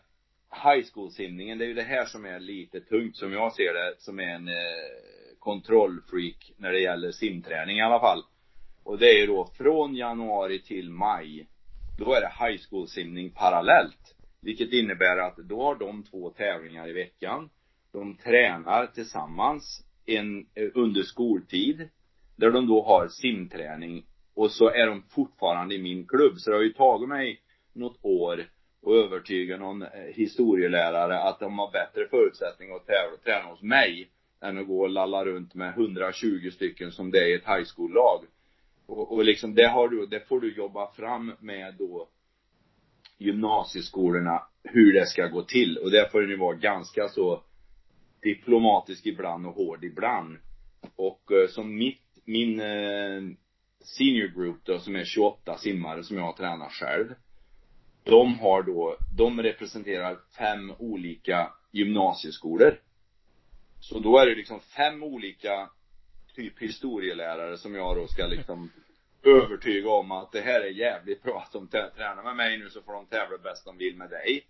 [0.64, 3.74] high school simningen, det är ju det här som är lite tungt som jag ser
[3.74, 4.54] det, som är en eh,
[5.38, 8.22] kontrollfreak när det gäller simträning i alla fall.
[8.82, 11.46] Och det är ju då från januari till maj,
[11.98, 14.14] då är det high school simning parallellt.
[14.40, 17.50] Vilket innebär att då har de två tävlingar i veckan.
[17.92, 21.88] De tränar tillsammans en, eh, under skoltid.
[22.36, 24.04] Där de då har simträning.
[24.38, 26.38] Och så är de fortfarande i min klubb.
[26.38, 27.40] Så det har ju tagit mig
[27.72, 28.44] något år
[28.82, 33.62] och övertyga någon eh, historielärare att de har bättre förutsättningar att tävla och träna hos
[33.62, 37.46] mig än att gå och lalla runt med 120 stycken som det är i ett
[37.46, 38.24] high school-lag.
[38.86, 42.08] Och, och liksom det har du, det får du jobba fram med då
[43.18, 47.42] gymnasieskolorna hur det ska gå till och där får du vara ganska så
[48.22, 50.36] diplomatisk ibland och hård ibland.
[50.96, 53.22] Och eh, som mitt, min eh,
[53.80, 57.14] senior group då som är 28 simmare som jag tränar själv.
[58.04, 62.80] De har då, de representerar fem olika gymnasieskolor.
[63.80, 65.70] Så då är det liksom fem olika
[66.34, 68.70] typ historielärare som jag då ska liksom
[69.22, 72.82] övertyga om att det här är jävligt bra att de tränar med mig nu så
[72.82, 74.46] får de tävla bäst de vill med dig.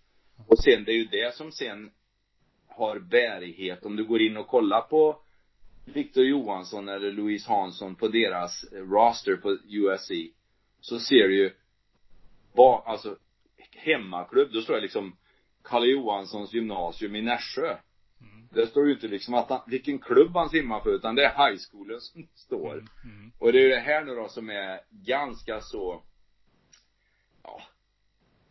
[0.47, 1.91] Och sen det är ju det som sen
[2.67, 3.85] har bärighet.
[3.85, 5.21] Om du går in och kollar på
[5.93, 10.11] Victor Johansson eller Louise Hansson på deras roster på USC
[10.81, 11.51] så ser du ju
[12.53, 13.17] vad, alltså
[13.71, 15.15] hemmaklubb, då står det liksom
[15.63, 17.77] Kalle Johanssons gymnasium i Nässjö.
[18.51, 21.49] Det står ju inte liksom att han, vilken klubb han simmar för utan det är
[21.49, 22.73] high schoolen som står.
[23.03, 23.31] Mm.
[23.39, 26.03] Och det är ju det här nu då som är ganska så,
[27.43, 27.61] ja,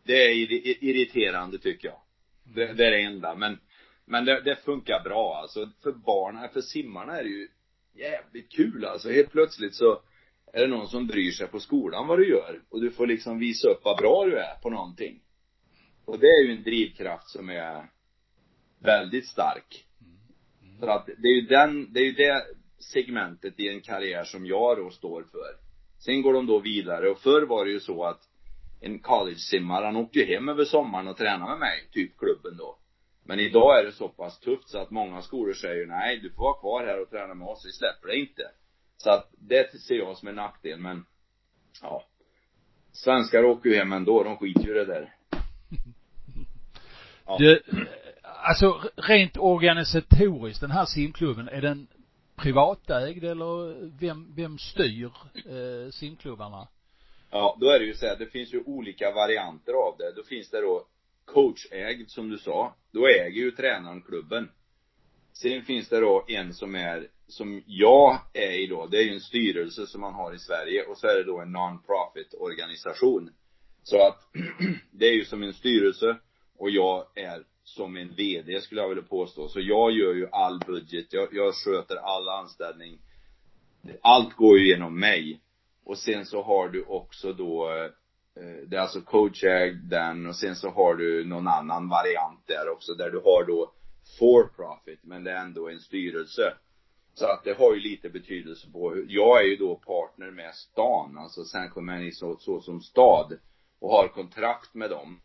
[0.05, 2.01] det är irri- irriterande tycker jag.
[2.45, 3.59] Det, det är det enda, men,
[4.09, 5.71] men det, det funkar bra alltså.
[5.83, 7.49] För barnen, för simmarna är det ju
[7.95, 9.11] jävligt kul alltså.
[9.11, 10.03] Helt plötsligt så
[10.53, 12.61] är det någon som bryr sig på skolan vad du gör.
[12.69, 15.21] Och du får liksom visa upp vad bra du är på någonting.
[16.05, 17.91] Och det är ju en drivkraft som är
[18.79, 19.85] väldigt stark.
[20.81, 22.43] Så att det är ju den, det är ju det
[22.93, 25.69] segmentet i en karriär som jag då står för.
[26.05, 28.21] Sen går de då vidare och förr var det ju så att
[28.81, 32.79] en college-simmare, han åkte ju hem över sommaren och tränade med mig, typ klubben då.
[33.29, 36.43] Men idag är det så pass tufft så att många skolor säger nej, du får
[36.43, 38.43] vara kvar här och träna med oss, vi släpper dig inte.
[38.97, 41.05] Så att det ser jag som en nackdel, men
[41.83, 42.05] ja.
[42.93, 45.15] Svenskar åker ju hem ändå, de skiter ju i det där.
[47.27, 47.37] Ja.
[47.39, 47.63] Du,
[48.23, 51.87] alltså rent organisatoriskt, den här simklubben, är den
[52.37, 56.69] privatägd eller vem, vem styr eh, simklubbarna?
[57.31, 60.13] Ja, då är det ju så här, det finns ju olika varianter av det.
[60.17, 60.87] Då finns det då
[61.33, 62.75] coachägd som du sa.
[62.93, 64.51] Då äger ju tränaren klubben.
[65.33, 69.13] Sen finns det då en som är, som jag är i då, det är ju
[69.13, 73.31] en styrelse som man har i Sverige och så är det då en non-profit organisation.
[73.83, 74.19] Så att
[74.91, 76.17] det är ju som en styrelse
[76.57, 79.49] och jag är som en VD skulle jag vilja påstå.
[79.49, 82.99] Så jag gör ju all budget, jag, jag sköter all anställning.
[84.03, 85.41] Allt går ju genom mig.
[85.85, 87.91] Och sen så har du också då eh,
[88.41, 92.69] Eh, det är alltså coachägd den och sen så har du någon annan variant där
[92.69, 93.73] också där du har då
[94.19, 96.55] for profit men det är ändå en styrelse.
[97.15, 100.55] Så att det har ju lite betydelse på hur, jag är ju då partner med
[100.55, 103.39] stan, alltså San Clemente så, så som stad
[103.79, 105.21] och har kontrakt med dem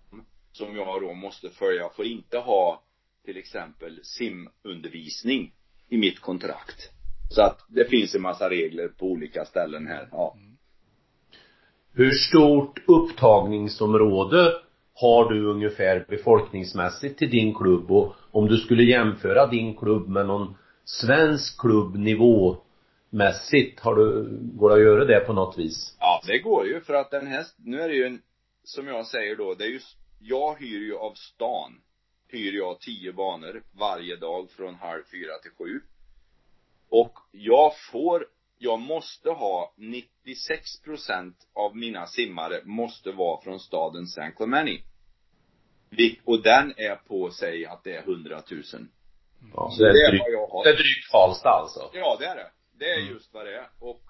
[0.52, 1.82] som jag då måste följa.
[1.82, 2.84] Jag får inte ha
[3.26, 5.54] till exempel simundervisning
[5.90, 6.90] i mitt kontrakt.
[7.30, 10.36] Så att det finns en massa regler på olika ställen här, ja.
[10.38, 10.53] Mm.
[11.96, 14.54] Hur stort upptagningsområde
[14.94, 20.26] har du ungefär befolkningsmässigt till din klubb och om du skulle jämföra din klubb med
[20.26, 25.98] någon svensk klubb nivåmässigt, har du, går det att göra det på något vis?
[26.00, 28.22] Ja, det går ju för att den här, nu är det ju en,
[28.64, 29.80] som jag säger då, det är ju,
[30.20, 31.72] jag hyr ju av stan,
[32.28, 35.80] hyr jag tio banor varje dag från halv fyra till sju.
[36.90, 38.26] Och jag får
[38.64, 44.84] jag måste ha 96 procent av mina simmare måste vara från staden San Clemente.
[46.26, 48.62] Och den är på, säg att det är 100 000.
[49.54, 50.26] Ja, så det är, drygt,
[50.64, 51.90] det är drygt Karlstad alltså?
[51.94, 52.52] Ja, det är det.
[52.80, 53.14] Det är mm.
[53.14, 53.68] just vad det är.
[53.80, 54.02] Och,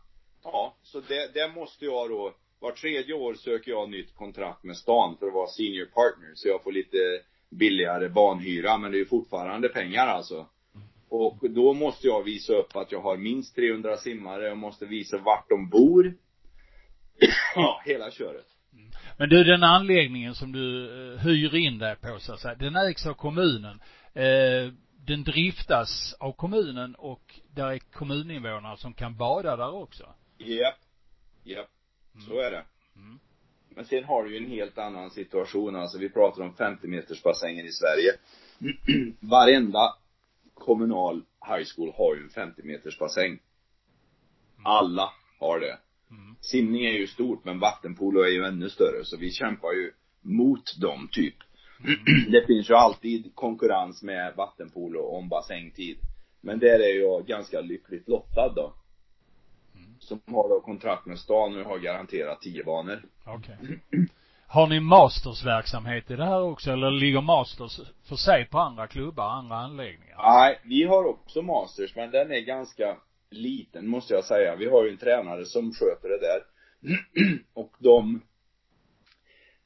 [0.43, 4.77] ja, så det, det måste jag då, var tredje år söker jag nytt kontrakt med
[4.77, 6.97] stan för att vara senior partner, så jag får lite
[7.49, 10.47] billigare banhyra, men det är ju fortfarande pengar alltså.
[11.15, 15.17] Och då måste jag visa upp att jag har minst 300 simmare, jag måste visa
[15.17, 16.13] vart de bor.
[17.55, 18.45] ja, hela köret.
[18.73, 18.91] Mm.
[19.17, 22.75] Men du, den anläggningen som du eh, hyr in dig på så att säga, den
[22.75, 23.81] ägs av kommunen.
[24.13, 24.73] Eh,
[25.07, 30.03] den driftas av kommunen och där är kommuninvånare som kan bada där också?
[30.37, 30.75] Japp.
[31.43, 31.69] Japp.
[32.15, 32.27] Mm.
[32.27, 32.65] Så är det.
[32.95, 33.19] Mm.
[33.69, 37.23] Men sen har du ju en helt annan situation, alltså vi pratar om 50 meters
[37.23, 38.11] bassängen i Sverige.
[39.19, 39.95] Varenda
[40.65, 41.15] kommunal
[41.47, 43.31] high school har ju en 50 meters bassäng.
[43.31, 43.41] Mm.
[44.63, 45.77] Alla har det.
[46.09, 46.35] Mm.
[46.41, 50.81] Simning är ju stort men vattenpolo är ju ännu större så vi kämpar ju mot
[50.81, 51.35] dem typ.
[51.79, 52.31] Mm.
[52.31, 55.97] Det finns ju alltid konkurrens med vattenpolo om bassängtid.
[56.41, 58.73] Men där är jag ganska lyckligt lottad då.
[59.75, 59.95] Mm.
[59.99, 63.05] Som har då kontrakt med stan och har garanterat 10 banor.
[63.25, 63.57] Okej.
[63.61, 64.05] Okay.
[64.53, 69.29] Har ni mastersverksamhet i det här också eller ligger masters för sig på andra klubbar,
[69.29, 70.17] andra anläggningar?
[70.17, 72.97] Nej, vi har också masters men den är ganska
[73.29, 74.55] liten måste jag säga.
[74.55, 76.41] Vi har ju en tränare som sköter det där.
[77.53, 78.21] och de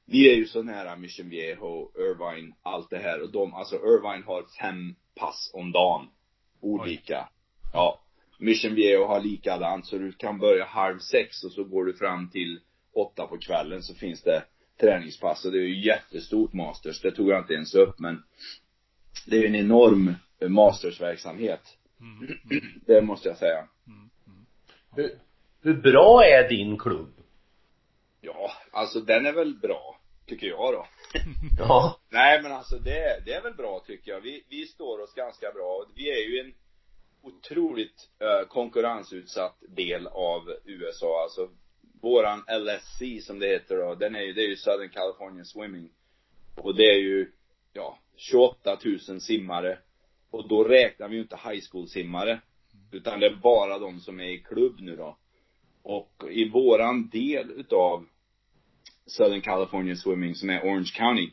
[0.06, 4.23] vi är ju så nära Mission Viejo, Irvine, allt det här och de, alltså Irvine
[4.26, 6.08] har fem pass om dagen.
[6.62, 7.30] Olika.
[7.63, 7.69] Oj.
[7.73, 8.02] Ja.
[8.39, 12.30] Mission Viejo har likadant så du kan börja halv sex och så går du fram
[12.30, 12.60] till
[12.95, 14.43] åtta på kvällen så finns det
[14.80, 18.24] träningspass och det är ju jättestort masters, det tog jag inte ens upp men
[19.26, 20.16] det är ju en enorm
[20.48, 21.78] mastersverksamhet.
[22.00, 22.38] Mm.
[22.86, 23.68] Det måste jag säga.
[23.88, 24.10] Mm.
[24.28, 24.46] Mm.
[24.96, 25.20] Hur,
[25.62, 27.13] hur bra är din klubb?
[28.22, 30.88] Ja, alltså den är väl bra, tycker jag då.
[31.60, 32.00] ja.
[32.10, 34.22] Nej men alltså det, det är väl bra tycker jag.
[34.22, 35.86] Vi, vi står oss ganska bra.
[35.96, 36.54] Vi är ju en
[37.22, 41.24] otroligt uh, konkurrensutsatt del av USA.
[41.24, 41.50] Alltså
[42.02, 45.90] våran LSC som det heter då, den är ju, det är ju Southern California Swimming.
[46.56, 47.32] Och det är ju,
[47.74, 48.78] ja, 28
[49.10, 49.80] 000 simmare.
[50.32, 52.42] Och då räknar vi ju inte high school simmare.
[52.92, 55.18] Utan det är bara de som är i klubb nu då.
[55.84, 58.06] Och i våran del utav
[59.06, 61.30] Southern California Swimming som är Orange County.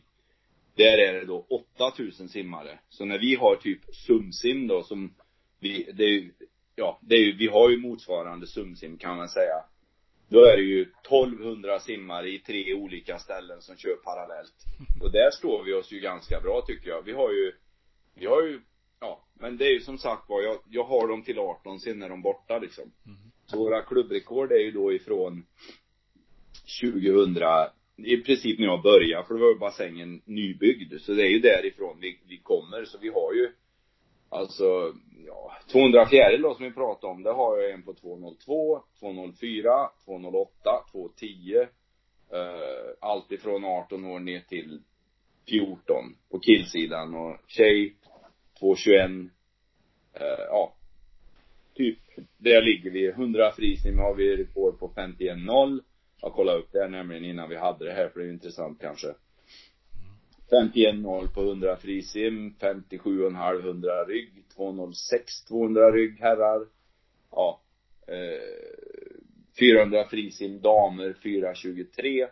[0.77, 2.79] Där är det då 8000 simmare.
[2.89, 5.15] Så när vi har typ sumsim då som
[5.61, 6.33] vi, det är ju,
[6.77, 9.65] ja, det är ju, vi har ju motsvarande sumsim kan man säga.
[10.29, 14.55] Då är det ju 1200 simmare i tre olika ställen som kör parallellt.
[15.03, 17.03] Och där står vi oss ju ganska bra tycker jag.
[17.03, 17.53] Vi har ju,
[18.15, 18.61] vi har ju,
[19.01, 22.03] ja, men det är ju som sagt var, jag, jag har dem till 18, sen
[22.03, 22.93] är de borta liksom.
[23.07, 23.19] Mm.
[23.47, 25.47] Så våra klubbrekord är ju då ifrån
[26.83, 27.37] 2000,
[27.97, 31.01] i princip när jag började, för då var ju bassängen nybyggd.
[31.01, 33.53] Så det är ju därifrån vi, vi kommer, så vi har ju
[34.35, 34.95] Alltså,
[35.27, 39.91] ja, 200 fjäril då som vi pratade om, det har jag en på 202, 204,
[40.05, 41.57] 208, 210.
[42.33, 44.81] Eh, allt ifrån 18 år ner till
[45.49, 47.95] 14 på killsidan och tjej
[48.59, 49.11] 221.
[50.15, 50.75] Eh, ja.
[51.75, 51.99] Typ,
[52.39, 53.07] där ligger vi.
[53.07, 55.81] 100 frisim har vi rekord på 51-0.
[56.21, 58.81] Jag kollade upp det här nämligen innan vi hade det här för det är intressant
[58.81, 59.15] kanske.
[60.51, 66.67] 51-0 på 100 frisim, 57,5 100 rygg, 2.06 200 rygg herrar.
[67.31, 67.61] Ja.
[68.07, 68.75] Eh,
[69.59, 72.29] 400 frisim damer, 4.23.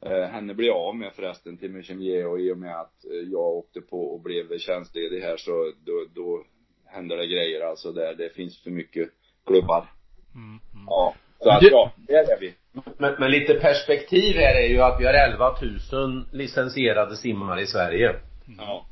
[0.00, 3.28] Eh, henne blev jag av med förresten till Michemier och i och med att eh,
[3.32, 6.44] jag åkte på och blev tjänstledig här så då, då
[6.84, 9.10] händer det grejer alltså där det finns för mycket
[9.46, 9.92] klubbar.
[10.34, 10.84] Mm, mm.
[10.86, 11.14] Ja.
[11.38, 12.54] Så att ja, det är vi.
[12.98, 15.56] Men, men lite perspektiv här är ju att vi har 11
[15.92, 18.08] 000 licensierade simmare i Sverige.
[18.08, 18.58] Mm.
[18.58, 18.86] Ja.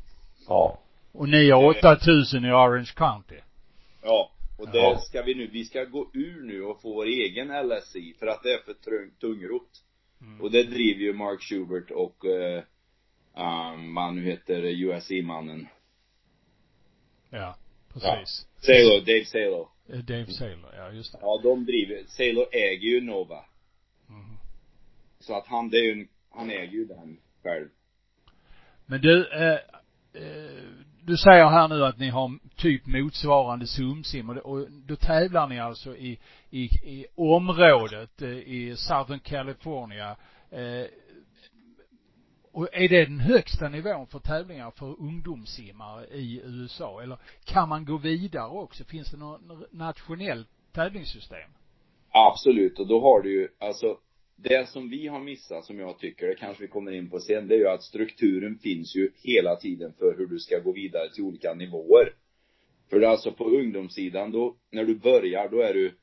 [0.49, 0.79] Ja.
[1.13, 3.37] Och ni har 8000 i Orange County.
[4.03, 4.31] Ja.
[4.59, 4.99] Och det Ja.
[4.99, 8.43] ska vi nu, vi ska gå ur nu och få vår egen LSI för att
[8.43, 9.69] det är för tung, tungrot.
[10.21, 10.41] Mm.
[10.41, 12.63] Och det driver ju Mark Schubert och, eh,
[13.75, 15.69] um, man nu heter USI-mannen.
[17.31, 17.57] Ja,
[17.93, 18.47] precis.
[18.61, 19.69] Salo, Dave Salo.
[19.93, 21.19] Eh, Dave Saylor, ja just det.
[21.23, 23.45] Ja, de driver, Salo äger ju Nova.
[25.23, 27.69] Så att han, det är ju en, han äger ju den själv.
[28.87, 29.59] Men du, eh,
[30.23, 30.65] eh,
[31.03, 35.61] du säger här nu att ni har typ motsvarande sumsim och, och då tävlar ni
[35.61, 36.19] alltså i,
[36.51, 40.17] i, i området eh, i Southern California.
[40.51, 40.87] Eh,
[42.53, 47.03] och är det den högsta nivån för tävlingar för ungdomssimmare i USA?
[47.03, 48.85] Eller kan man gå vidare också?
[48.85, 51.51] Finns det något nationellt tävlingssystem?
[52.11, 53.99] Absolut, och då har du ju, alltså
[54.43, 57.49] det som vi har missat som jag tycker, det kanske vi kommer in på sen,
[57.49, 61.13] det är ju att strukturen finns ju hela tiden för hur du ska gå vidare
[61.15, 62.15] till olika nivåer.
[62.91, 65.95] För det är alltså på ungdomssidan då, när du börjar, då är du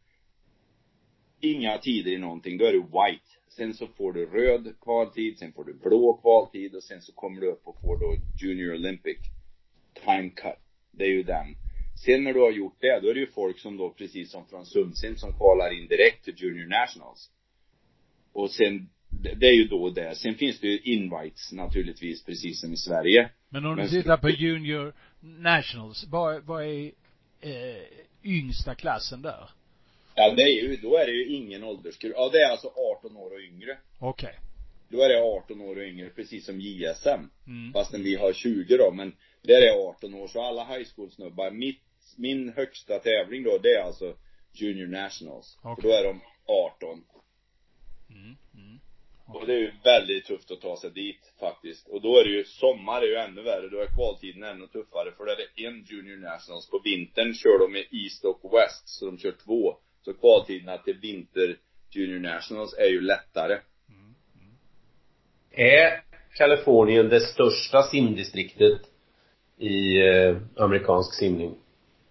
[1.39, 3.25] inga tider i någonting, då är du white.
[3.49, 7.41] Sen så får du röd kvaltid, sen får du blå kvaltid och sen så kommer
[7.41, 9.17] du upp och får då Junior Olympic
[10.05, 10.59] time cut.
[10.91, 11.55] Det är ju den.
[12.05, 14.45] Sen när du har gjort det, då är det ju folk som då, precis som
[14.47, 17.31] från Sundsvall som kvalar in direkt till Junior Nationals.
[18.33, 18.89] Och sen,
[19.35, 20.15] det är ju då det.
[20.15, 23.29] Sen finns det ju invites naturligtvis, precis som i Sverige.
[23.49, 26.91] Men om du Men- tittar på Junior Nationals, vad, vad är
[27.41, 27.83] eh,
[28.23, 29.49] yngsta klassen där?
[30.15, 32.13] Ja, det är ju, då är det ju ingen åldersgrupp.
[32.15, 32.67] Ja, det är alltså
[32.99, 33.77] 18 år och yngre.
[33.99, 34.39] Okej.
[34.89, 37.29] Då är det 18 år och yngre, precis som JSM.
[37.47, 37.73] Mm.
[37.73, 40.27] Fastän vi har 20 då, men där är 18 år.
[40.27, 41.81] Så alla high school snubbar, mitt,
[42.17, 44.15] min högsta tävling då, det är alltså
[44.53, 45.57] Junior Nationals.
[45.61, 45.81] Okej.
[45.81, 47.03] För då är de 18.
[48.09, 48.35] Mm.
[48.53, 48.79] Mm.
[49.27, 51.87] Och det är ju väldigt tufft att ta sig dit faktiskt.
[51.87, 53.69] Och då är det ju, sommar är ju ännu värre.
[53.69, 55.11] Då är kvaltiden ännu tuffare.
[55.11, 56.69] För då är det en Junior Nationals.
[56.69, 58.89] På vintern kör de med East och West.
[58.89, 59.77] Så de kör två.
[60.01, 61.57] Så kvaltiderna till vinter
[61.91, 63.59] Junior Nationals är ju lättare.
[65.51, 66.03] Är
[66.33, 68.81] Kalifornien det största simdistriktet
[69.57, 71.55] i eh, amerikansk simning?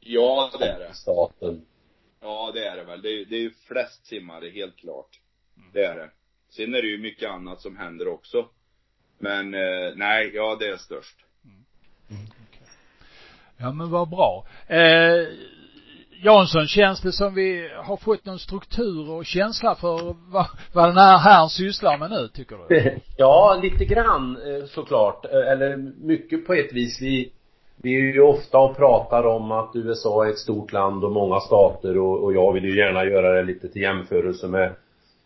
[0.00, 0.94] Ja, det är det.
[0.94, 1.66] Staten.
[2.20, 3.02] Ja, det är det väl.
[3.02, 5.20] Det är, det är ju flest simmare, helt klart.
[5.72, 6.10] Det är det.
[6.50, 8.48] Sen är det ju mycket annat som händer också.
[9.18, 11.16] Men, eh, nej, ja det är störst.
[13.56, 14.46] Ja men vad bra.
[14.66, 15.28] Eh,
[16.22, 20.96] Jansson, känns det som vi har fått någon struktur och känsla för vad, vad den
[20.96, 22.98] här herrn sysslar med nu, tycker du?
[23.16, 25.24] Ja, lite grann eh, såklart.
[25.24, 27.02] Eh, Eller mycket på ett vis.
[27.02, 27.32] Vi,
[27.76, 31.40] vi är ju ofta och pratar om att USA är ett stort land och många
[31.40, 34.74] stater och, och jag vill ju gärna göra det lite till jämförelse med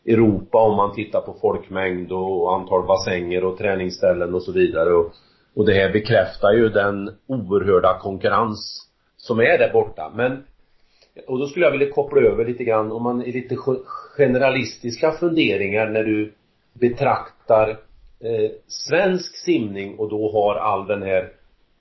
[0.07, 5.13] Europa om man tittar på folkmängd och antal bassänger och träningsställen och så vidare och,
[5.55, 10.13] och det här bekräftar ju den oerhörda konkurrens som är där borta.
[10.15, 10.43] Men
[11.27, 13.57] och då skulle jag vilja koppla över lite grann om man är lite
[14.17, 16.33] generalistiska funderingar när du
[16.73, 17.69] betraktar
[18.21, 21.33] eh, svensk simning och då har all den här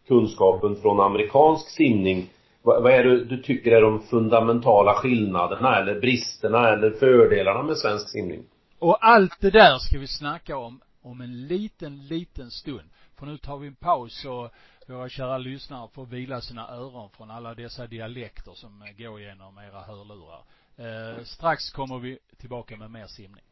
[0.07, 2.30] kunskapen från amerikansk simning.
[2.64, 7.78] Vad, vad är det du tycker är de fundamentala skillnaderna eller bristerna eller fördelarna med
[7.78, 8.43] svensk simning?
[8.80, 12.89] Och allt det där ska vi snacka om, om en liten, liten stund.
[13.20, 14.51] För nu tar vi en paus och
[14.88, 19.82] våra kära lyssnare får vila sina öron från alla dessa dialekter som går igenom era
[19.82, 20.41] hörlurar.
[20.78, 23.43] Eh, strax kommer vi tillbaka med mer simning.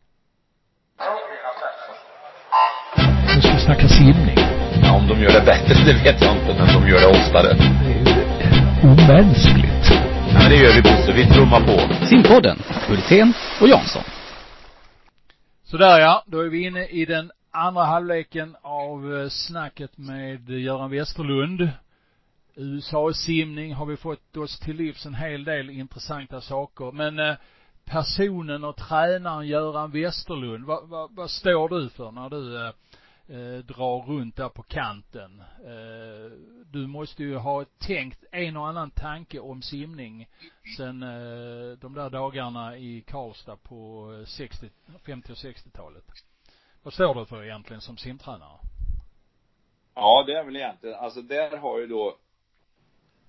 [3.36, 4.38] Nu ska vi snacka simning.
[4.84, 7.54] Ja, om de gör det bättre, det vet jag inte, men de gör det oftare.
[7.54, 9.86] Det är ju omänskligt.
[10.34, 12.06] Ja, men det gör vi Bosse, vi trummar på.
[12.06, 12.58] Simpodden,
[12.88, 14.04] Hultén och Jansson.
[15.64, 20.92] Sådär ja, då är vi inne i den andra halvleken av eh, snacket med Göran
[20.92, 21.70] Westerlund.
[22.56, 26.92] USA-simning har vi fått oss till livs en hel del intressanta saker.
[26.92, 27.36] Men eh,
[27.86, 32.72] personen och tränaren Göran Westerlund, vad, vad, vad står du för när du
[33.30, 35.44] eh, drar runt där på kanten.
[35.66, 36.32] Eh,
[36.66, 40.28] du måste ju ha tänkt en och annan tanke om simning
[40.78, 44.70] sen eh, de där dagarna i Karlstad på eh, 60,
[45.06, 46.04] 50 och 60-talet.
[46.84, 48.60] Vad står du för egentligen som simtränare?
[49.96, 52.18] Ja, det är väl egentligen, alltså där har ju då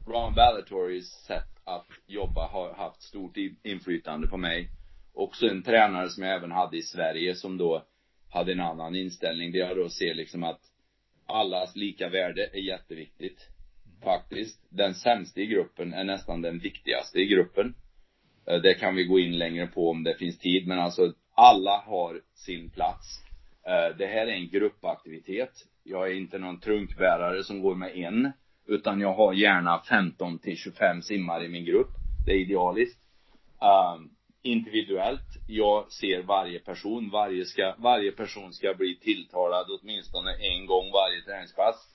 [0.06, 4.68] Ron Valatorys sätt att jobba har haft stort inflytande på mig.
[5.14, 7.84] Också en tränare som jag även hade i Sverige som då
[8.30, 9.52] hade en annan inställning.
[9.52, 10.60] Det jag då ser liksom att
[11.26, 13.48] allas lika värde är jätteviktigt.
[14.04, 14.60] Faktiskt.
[14.68, 17.74] Den sämsta i gruppen är nästan den viktigaste i gruppen.
[18.46, 21.76] Eh, det kan vi gå in längre på om det finns tid, men alltså alla
[21.86, 23.24] har sin plats.
[23.66, 25.52] Eh, det här är en gruppaktivitet.
[25.84, 28.32] Jag är inte någon trunkbärare som går med en,
[28.66, 31.90] utan jag har gärna 15 till 25 simmare i min grupp.
[32.26, 33.00] Det är idealiskt.
[33.60, 34.10] Um,
[34.42, 35.36] individuellt.
[35.46, 37.10] Jag ser varje person.
[37.10, 41.86] Varje, ska, varje person ska bli tilltalad åtminstone en gång varje träningspass.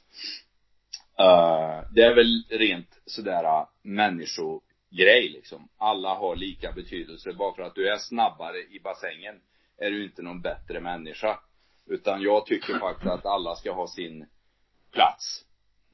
[1.20, 5.70] Uh, det är väl rent sådär uh, människogrej liksom.
[5.78, 7.34] Alla har lika betydelse.
[7.34, 9.36] Bara för att du är snabbare i bassängen
[9.78, 11.40] är du inte någon bättre människa.
[11.88, 14.26] Utan jag tycker faktiskt att alla ska ha sin
[14.92, 15.46] plats.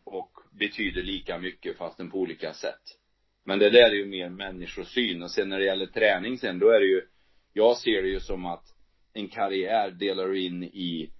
[0.03, 3.00] Och betyder lika mycket fastän på olika sätt.
[3.45, 6.69] Men det där är ju mer människosyn och sen när det gäller träning sen då
[6.69, 7.01] är det ju
[7.53, 8.63] jag ser det ju som att
[9.13, 11.11] en karriär delar du in i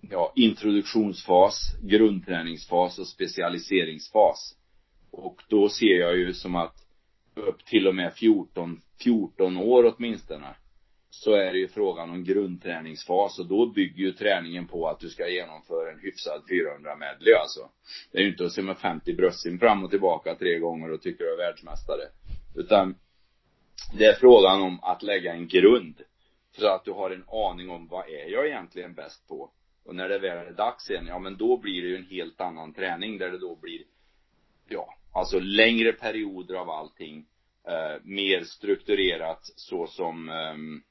[0.00, 4.56] ja, introduktionsfas, grundträningsfas och specialiseringsfas.
[5.10, 6.76] Och då ser jag ju som att
[7.34, 10.54] upp till och med 14, 14 år åtminstone
[11.14, 15.08] så är det ju frågan om grundträningsfas och då bygger ju träningen på att du
[15.08, 17.70] ska genomföra en hyfsad 400 medley alltså.
[18.12, 21.24] Det är ju inte att simma 50 bröstsim fram och tillbaka tre gånger och tycker
[21.24, 22.02] du är världsmästare.
[22.56, 22.94] Utan
[23.98, 26.00] det är frågan om att lägga en grund.
[26.58, 29.50] Så att du har en aning om vad är jag egentligen bäst på.
[29.84, 32.40] Och när det väl är dags igen, ja men då blir det ju en helt
[32.40, 33.82] annan träning där det då blir,
[34.68, 37.26] ja, alltså längre perioder av allting.
[37.68, 40.82] Eh, mer strukturerat så som eh,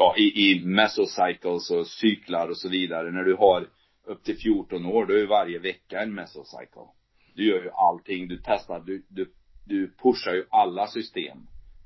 [0.00, 3.10] ja, i, i mesocycles och cyklar och så vidare.
[3.10, 3.68] När du har
[4.06, 6.88] upp till 14 år, då är varje vecka en mesocycle.
[7.34, 9.32] Du gör ju allting, du testar, du, du,
[9.66, 11.38] du pushar ju alla system.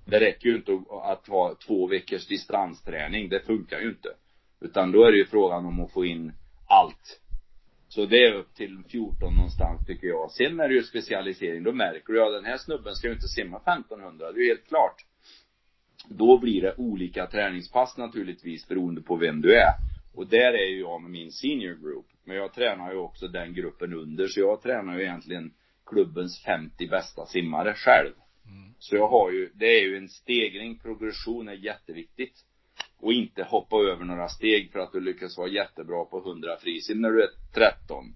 [0.07, 4.09] Det räcker ju inte att ha två veckors distansträning, det funkar ju inte.
[4.61, 6.33] Utan då är det ju frågan om att få in
[6.69, 7.21] allt.
[7.89, 10.31] Så det är upp till 14 någonstans tycker jag.
[10.31, 13.29] Sen är det ju specialisering, då märker du, ja den här snubben ska ju inte
[13.29, 15.05] simma 1500, det är ju helt klart.
[16.09, 19.73] Då blir det olika träningspass naturligtvis beroende på vem du är.
[20.15, 22.07] Och där är ju jag med min senior group.
[22.25, 25.53] Men jag tränar ju också den gruppen under, så jag tränar ju egentligen
[25.87, 28.13] klubbens 50 bästa simmare själv.
[28.47, 28.75] Mm.
[28.79, 32.35] Så jag har ju, det är ju en stegring, progression är jätteviktigt.
[33.01, 37.01] Och inte hoppa över några steg för att du lyckas vara jättebra på 100 frisim
[37.01, 38.15] när du är 13.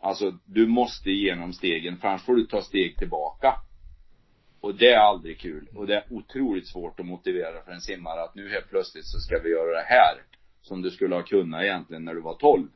[0.00, 3.54] Alltså, du måste igenom stegen, för annars får du ta steg tillbaka.
[4.64, 5.68] Och det är aldrig kul.
[5.74, 9.18] Och det är otroligt svårt att motivera för en simmare att nu helt plötsligt så
[9.18, 10.22] ska vi göra det här.
[10.62, 12.68] Som du skulle ha kunnat egentligen när du var 12.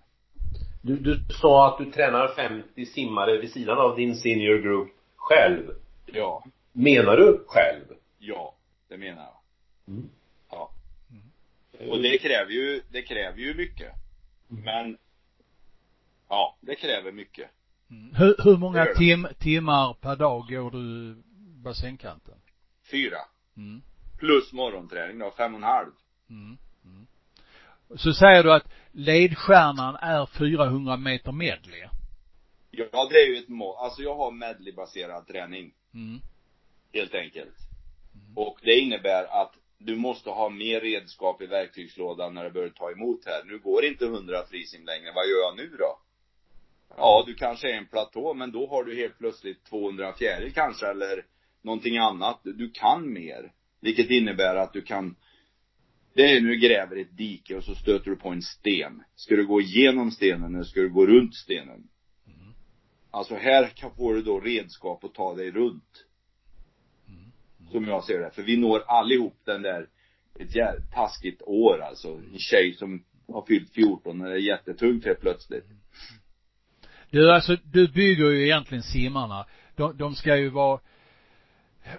[0.82, 5.70] Du, du sa att du tränar 50 simmare vid sidan av din senior group själv.
[6.06, 6.44] Ja.
[6.72, 7.84] Menar du själv?
[8.18, 8.54] Ja,
[8.88, 9.94] det menar jag.
[9.94, 10.08] Mm.
[10.50, 10.70] Ja.
[11.10, 11.90] Mm.
[11.90, 13.92] Och det kräver ju, det kräver ju mycket.
[14.50, 14.64] Mm.
[14.64, 14.98] Men,
[16.28, 17.50] ja, det kräver mycket.
[17.90, 18.14] Mm.
[18.14, 21.16] Hur, hur många tim, timmar per dag går du
[21.62, 22.34] bassängkanten?
[22.90, 23.18] Fyra.
[23.56, 23.82] Mm.
[24.18, 25.92] Plus morgonträning då, fem och en halv.
[26.30, 26.58] Mm.
[26.84, 27.06] Mm.
[27.96, 31.88] Så säger du att ledstjärnan är 400 meter medley?
[32.70, 33.76] Ja, det är ju ett mål.
[33.78, 35.74] Alltså jag har medleybaserad träning.
[35.94, 36.20] Mm.
[36.92, 37.56] Helt enkelt.
[38.14, 38.38] Mm.
[38.38, 42.90] Och det innebär att du måste ha mer redskap i verktygslådan när det börjar ta
[42.90, 43.44] emot här.
[43.44, 45.12] Nu går inte 100 frisim längre.
[45.14, 45.98] Vad gör jag nu då?
[46.96, 50.86] Ja, du kanske är en platå, men då har du helt plötsligt 200 fjäril kanske,
[50.86, 51.24] eller
[51.68, 52.40] någonting annat.
[52.42, 53.52] Du kan mer.
[53.80, 55.16] Vilket innebär att du kan
[56.14, 59.02] det är nu gräver ett dike och så stöter du på en sten.
[59.16, 61.88] Ska du gå igenom stenen eller ska du gå runt stenen?
[62.26, 62.52] Mm.
[63.10, 66.04] Alltså här får du då redskap att ta dig runt.
[67.08, 67.20] Mm.
[67.20, 67.72] Mm.
[67.72, 68.30] Som jag ser det.
[68.30, 69.86] För vi når allihop den där,
[70.38, 72.08] ett jävligt taskigt år alltså.
[72.08, 75.64] En tjej som har fyllt 14 och är jättetungt helt plötsligt.
[77.10, 79.46] Du alltså, du bygger ju egentligen simmarna.
[79.76, 80.80] De, de ska ju vara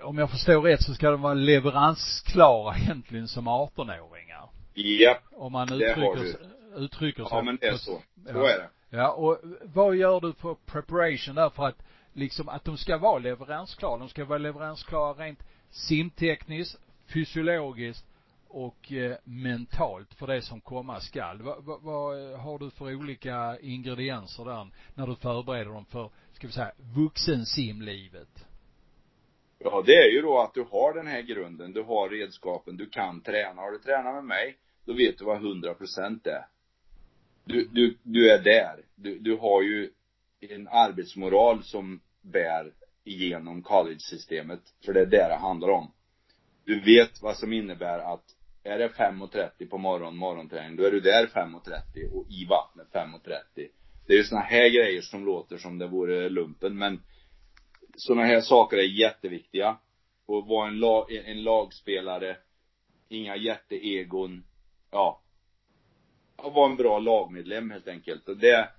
[0.02, 4.50] om jag förstår rätt så ska de vara leveransklara egentligen som 18-åringar.
[4.74, 5.18] Ja.
[5.32, 6.36] Om man uttrycker,
[6.76, 7.38] uttrycker sig.
[7.38, 7.80] Ja men det är så.
[7.82, 8.50] Så ja.
[8.50, 8.70] är det.
[8.90, 11.84] Ja, och vad gör du för preparation där för att
[12.14, 13.98] liksom att de ska vara leveransklara?
[13.98, 16.80] De ska vara leveransklara rent simtekniskt,
[17.14, 18.06] fysiologiskt
[18.48, 21.42] och eh, mentalt för det som komma skall.
[21.42, 26.48] Vad, vad, vad har du för olika ingredienser där när du förbereder dem för, ska
[26.48, 28.46] vi säga, vuxensimlivet?
[29.60, 32.90] Ja, det är ju då att du har den här grunden, du har redskapen, du
[32.90, 33.62] kan träna.
[33.62, 36.46] Har du tränat med mig, då vet du vad 100 procent är.
[37.46, 38.84] Du, du, du är där.
[38.96, 39.90] Du, du har ju
[40.40, 42.72] en arbetsmoral som bär
[43.04, 44.60] igenom college-systemet.
[44.86, 45.92] För det är det det handlar om.
[46.66, 48.24] Du vet vad som innebär att
[48.64, 53.68] är det 5.30 på morgon, morgonträning, då är du där 5.30 och i vattnet 5.30.
[54.08, 57.02] Det är ju såna här grejer som låter som det vore lumpen, men
[58.00, 59.78] sådana här saker är jätteviktiga.
[60.26, 62.38] Och vara en, lag, en lagspelare,
[63.10, 64.44] inga jätteegon,
[64.92, 65.22] ja.
[66.36, 68.28] Att vara en bra lagmedlem helt enkelt.
[68.28, 68.70] Och det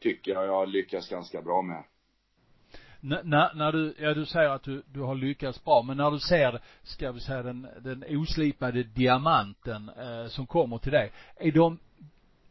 [0.00, 1.84] tycker jag jag lyckas ganska bra med.
[3.00, 6.18] När, när du, ja du säger att du, du har lyckats bra, men när du
[6.18, 11.78] ser, ska vi säga den, den oslipade diamanten eh, som kommer till dig, är de,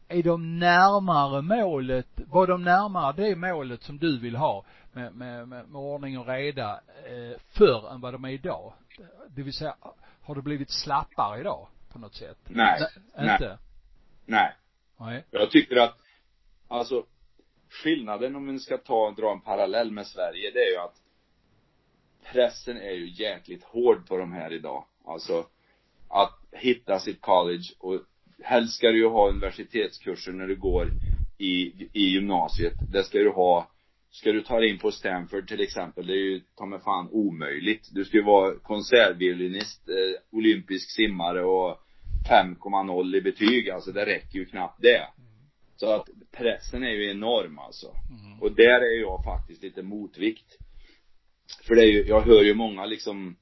[0.08, 5.48] är de närmare målet, var de närmare det målet som du vill ha med, med,
[5.48, 8.74] med, med ordning och reda eh, förr än vad de är idag?
[9.28, 9.76] Det vill säga,
[10.22, 12.38] har det blivit slappare idag på något sätt?
[12.48, 12.82] Nej.
[13.16, 13.32] Nej.
[13.34, 13.58] Inte?
[14.26, 14.56] Nej.
[14.98, 15.26] Nej.
[15.32, 15.98] Jag tycker att,
[16.68, 17.06] alltså,
[17.70, 20.96] skillnaden om vi ska ta, dra en parallell med Sverige, det är ju att
[22.32, 24.86] pressen är ju jäkligt hård på de här idag.
[25.06, 25.46] Alltså,
[26.08, 28.02] att hitta sitt college och
[28.44, 30.92] helst ska du ju ha universitetskurser när du går
[31.38, 32.74] i, i gymnasiet.
[32.92, 33.71] Det ska du ha
[34.12, 37.10] Ska du ta dig in på Stanford till exempel, det är ju ta mig fan
[37.12, 37.90] omöjligt.
[37.92, 41.78] Du ska ju vara konsertviolinist, eh, olympisk simmare och
[42.30, 45.08] 5,0 i betyg, alltså det räcker ju knappt det.
[45.76, 47.88] Så att pressen är ju enorm alltså.
[47.88, 48.42] Mm.
[48.42, 50.58] Och där är jag faktiskt lite motvikt.
[51.68, 53.36] För det är ju, jag hör ju många liksom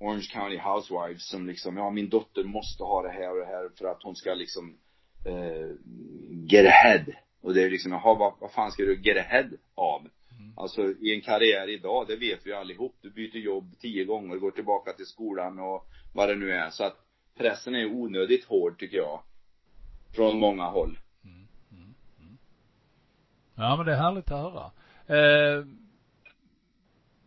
[0.00, 3.68] Orange County Housewives som liksom, ja min dotter måste ha det här och det här
[3.78, 4.76] för att hon ska liksom
[5.26, 5.70] eh,
[6.50, 7.04] get ahead.
[7.42, 10.00] Och det är liksom, jaha vad, vad fan ska du get ahead av?
[10.38, 10.52] Mm.
[10.56, 12.96] Alltså i en karriär idag, det vet vi allihop.
[13.00, 16.70] Du byter jobb tio gånger, går tillbaka till skolan och vad det nu är.
[16.70, 16.96] Så att
[17.36, 19.22] pressen är onödigt hård tycker jag.
[20.16, 20.98] Från många håll.
[21.24, 21.48] Mm.
[21.70, 21.94] Mm.
[22.20, 22.38] mm.
[23.54, 24.70] Ja men det är härligt att höra.
[25.06, 25.64] Eh,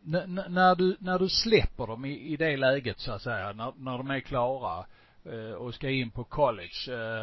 [0.05, 3.97] när du, när du släpper dem i, i det läget så att säga, när, när
[3.97, 4.85] de är klara
[5.25, 7.21] eh, och ska in på college, eh,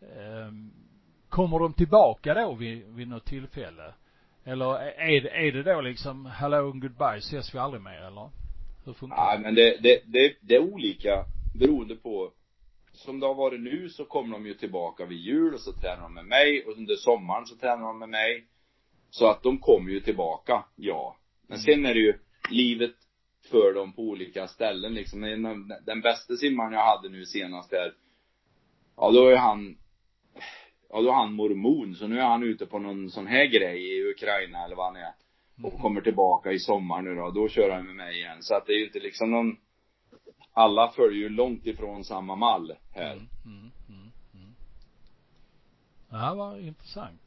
[0.00, 0.52] eh,
[1.30, 3.94] kommer de tillbaka då vid, vid något tillfälle?
[4.44, 8.30] Eller är det, är det då liksom hello and goodbye, ses vi aldrig mer eller?
[8.84, 9.22] Hur funkar det?
[9.22, 11.24] Nej men det, det, det, det är olika
[11.54, 12.32] beroende på
[12.92, 16.02] som det har varit nu så kommer de ju tillbaka vid jul och så tränar
[16.02, 18.46] de med mig och under sommaren så tränar de med mig.
[19.10, 21.16] Så att de kommer ju tillbaka, ja.
[21.46, 21.62] Men mm.
[21.64, 22.14] sen är det ju
[22.50, 22.94] livet
[23.50, 25.20] för dem på olika ställen liksom.
[25.20, 27.94] Den, den bästa simmaren jag hade nu senast där,
[28.96, 29.76] ja då är han,
[30.92, 33.96] ja då är han mormon, så nu är han ute på någon sån här grej
[33.96, 35.12] i Ukraina eller vad han är.
[35.62, 35.82] Och mm.
[35.82, 38.36] kommer tillbaka i sommar nu då, då kör han med mig igen.
[38.40, 39.56] Så att det är ju inte liksom någon,
[40.52, 43.12] alla följer ju långt ifrån samma mall här.
[43.12, 44.54] Mm, mm, mm, mm.
[46.10, 47.20] Ja, vad intressant.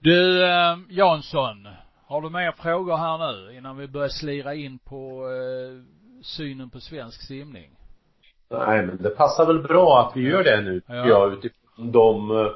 [0.00, 1.68] Du, eh, Jansson,
[2.06, 5.84] har du mer frågor här nu innan vi börjar slira in på eh,
[6.22, 7.70] synen på svensk simning?
[8.50, 11.08] Nej, men det passar väl bra att vi gör det nu, ja.
[11.08, 12.50] jag, utifrån de uh,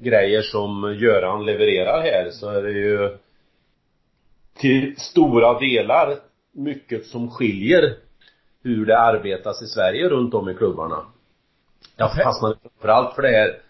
[0.00, 3.18] grejer som Göran levererar här så är det ju
[4.56, 6.16] till stora delar
[6.52, 7.96] mycket som skiljer
[8.62, 11.06] hur det arbetas i Sverige runt om i klubbarna.
[11.96, 13.60] Jag fastnade framförallt för det här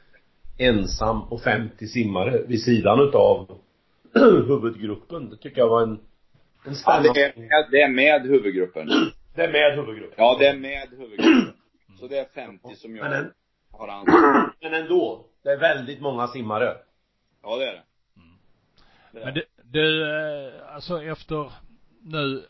[0.59, 3.59] ensam och 50 simmare vid sidan utav
[4.15, 5.31] huvudgruppen.
[5.31, 6.01] Det tycker jag var en,
[6.67, 7.09] en spännande...
[7.09, 8.89] Ja, det är, med, det är med huvudgruppen.
[9.35, 10.15] Det är med huvudgruppen.
[10.17, 11.53] Ja, det är med huvudgruppen.
[12.01, 13.33] Så det är 50 som jag en,
[13.73, 15.27] har ansvar Men ändå.
[15.43, 16.77] Det är väldigt många simmare.
[17.43, 17.83] Ja, det är det.
[18.17, 18.39] Mm.
[19.13, 19.25] det är.
[19.25, 21.53] Men det, du, eh, alltså efter
[22.03, 22.47] nu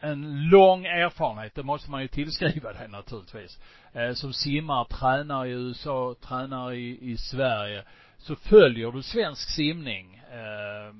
[0.00, 3.58] en lång erfarenhet, det måste man ju tillskriva dig naturligtvis.
[3.92, 7.84] Eh, som simmar, tränar i USA, tränar i, i Sverige.
[8.18, 10.94] Så följer du svensk simning eh,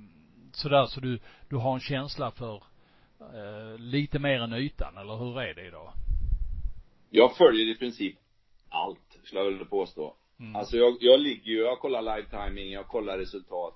[0.52, 2.62] sådär så du, du har en känsla för
[3.20, 5.92] eh, lite mer än ytan, eller hur är det idag?
[7.10, 8.16] Jag följer i princip
[8.68, 10.16] allt, skulle jag vilja påstå.
[10.40, 10.56] Mm.
[10.56, 13.74] Alltså jag, jag ligger ju, jag kollar live timing, jag kollar resultat.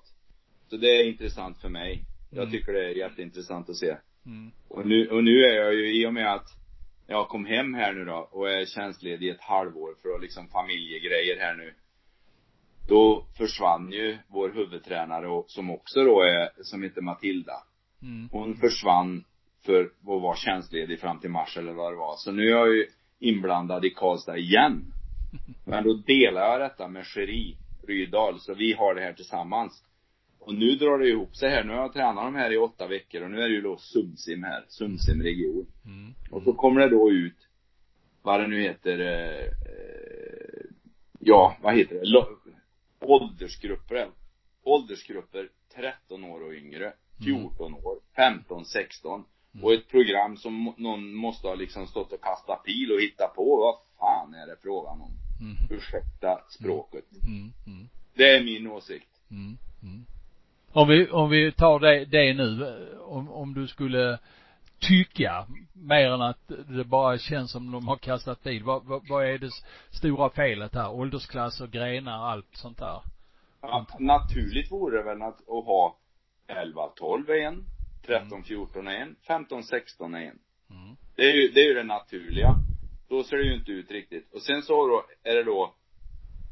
[0.69, 2.03] Så det är intressant för mig.
[2.29, 2.51] Jag mm.
[2.51, 3.97] tycker det är jätteintressant att se.
[4.25, 4.51] Mm.
[4.67, 6.47] Och nu, och nu är jag ju, i och med att
[7.07, 10.47] jag kom hem här nu då och är tjänstledig i ett halvår för att liksom
[10.47, 11.73] familjegrejer här nu.
[12.87, 17.63] Då försvann ju vår huvudtränare och, som också då är, som heter Matilda.
[18.01, 18.29] Mm.
[18.31, 19.23] Hon försvann
[19.65, 22.15] för att vara tjänstledig fram till mars eller vad det var.
[22.17, 22.87] Så nu är jag ju
[23.19, 24.93] inblandad i Karlstad igen.
[25.65, 27.57] Men då delar jag detta med Cherie
[27.87, 29.83] Rydal, så vi har det här tillsammans.
[30.39, 31.63] Och nu drar det ihop sig här.
[31.63, 33.77] Nu har jag tränat de här i åtta veckor och nu är det ju då
[33.77, 35.65] Sumsim här, Sumsim region.
[35.85, 36.13] Mm.
[36.31, 37.47] Och så kommer det då ut,
[38.21, 39.53] vad det nu heter, eh,
[41.19, 42.25] ja, vad heter det,
[43.01, 44.09] åldersgrupper,
[44.63, 46.93] åldersgrupper 13 år och yngre,
[47.25, 47.85] 14 mm.
[47.85, 49.23] år, 15, 16.
[49.53, 49.65] Mm.
[49.65, 53.57] Och ett program som någon måste ha liksom stått och kastat pil och hittat på.
[53.57, 55.20] Vad fan är det frågan om?
[55.41, 55.57] Mm.
[55.69, 57.05] Ursäkta språket.
[57.23, 57.53] Mm.
[57.67, 57.89] Mm.
[58.13, 59.09] Det är min åsikt.
[59.31, 59.57] Mm.
[59.83, 60.05] Mm.
[60.71, 64.19] Om vi, om vi tar det, det nu, om, om du skulle
[64.79, 68.63] tycka, mer än att det bara känns som de har kastat bil.
[68.63, 69.51] Vad, vad, vad är det
[69.89, 70.91] stora felet här?
[70.91, 73.01] Åldersklasser, grenar, allt sånt där?
[73.61, 75.97] Ja, naturligt vore det väl att, att ha
[76.47, 77.63] 11, 12 är en,
[78.05, 80.39] 13, 14 är en, 15, 16 är en.
[80.69, 80.95] Mm.
[81.15, 82.55] Det är ju, det är ju det naturliga.
[83.11, 84.33] Då ser det ju inte ut riktigt.
[84.33, 85.75] Och sen så då, är det då,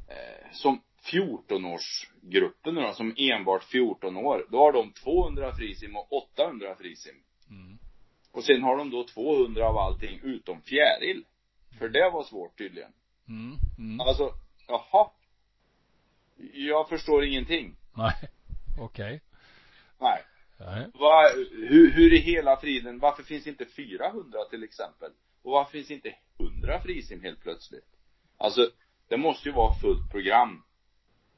[0.08, 0.82] eh, som
[1.12, 7.16] 14-årsgruppen då, som enbart 14 år, då har de 200 frisim och 800 frisim.
[7.50, 7.78] Mm.
[8.32, 11.26] Och sen har de då 200 av allting utom fjäril.
[11.78, 12.92] För det var svårt tydligen.
[13.28, 13.58] Mm.
[13.78, 14.00] Mm.
[14.00, 14.34] Alltså,
[14.68, 15.10] jaha.
[16.54, 17.76] Jag förstår ingenting.
[17.98, 18.14] Nej,
[18.80, 19.06] okej.
[19.06, 19.20] Okay.
[20.00, 20.24] Nej.
[20.58, 20.88] Nej.
[20.94, 25.12] Va, hur, hur i hela friden, varför finns inte 400 till exempel?
[25.44, 27.86] Och varför finns inte 100 frisim helt plötsligt?
[28.38, 28.72] Alltså,
[29.08, 30.64] det måste ju vara fullt program.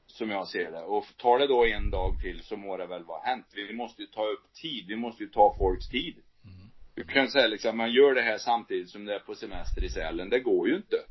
[0.07, 0.81] Som jag ser det.
[0.81, 3.45] Och tar det då en dag till så må det väl vara hänt.
[3.53, 4.87] Vi måste ju ta upp tid.
[4.87, 6.15] Vi måste ju ta folks tid.
[6.43, 6.71] Mm.
[6.95, 9.89] Du kan säga liksom, man gör det här samtidigt som det är på semester i
[9.89, 10.29] Sälen.
[10.29, 10.95] Det går ju inte.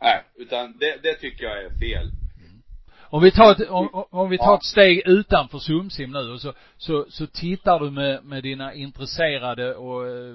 [0.00, 2.10] Nej, utan det, det tycker jag är fel.
[3.10, 6.52] Om vi tar ett, om, om vi tar ett steg utanför Sumsim nu och så,
[6.76, 10.34] så, så tittar du med, med dina intresserade och eh,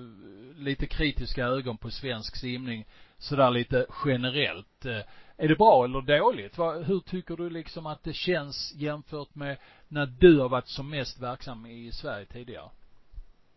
[0.56, 2.86] lite kritiska ögon på svensk simning
[3.18, 4.86] sådär lite generellt.
[4.86, 5.02] Eh,
[5.38, 6.60] är det bra eller dåligt?
[6.60, 9.58] Hur tycker du liksom att det känns jämfört med
[9.88, 12.70] när du har varit som mest verksam i Sverige tidigare?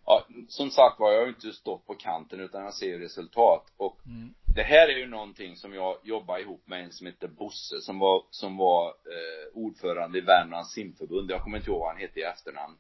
[0.07, 3.73] Ja, som sagt var, jag har ju inte stått på kanten utan jag ser resultat
[3.77, 4.35] och mm.
[4.55, 7.99] Det här är ju någonting som jag jobbar ihop med en som heter Bosse som
[7.99, 11.31] var, som var eh, ordförande i Värmlands simförbund.
[11.31, 12.77] Jag kommer inte ihåg vad han hette i efternamn.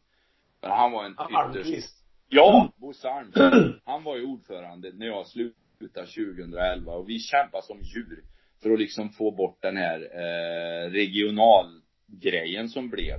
[0.60, 1.16] Men han var en
[1.56, 3.80] ytterst Ja, Bosse Almqvist.
[3.84, 8.24] Han var ju ordförande när jag slutade 2011 och vi kämpade som djur
[8.62, 13.18] för att liksom få bort den här eh, regionalgrejen som blev.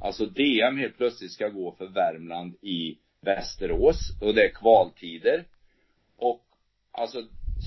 [0.00, 5.44] Alltså DM helt plötsligt ska gå för Värmland i Västerås och det är kvaltider.
[6.16, 6.44] Och
[6.92, 7.22] alltså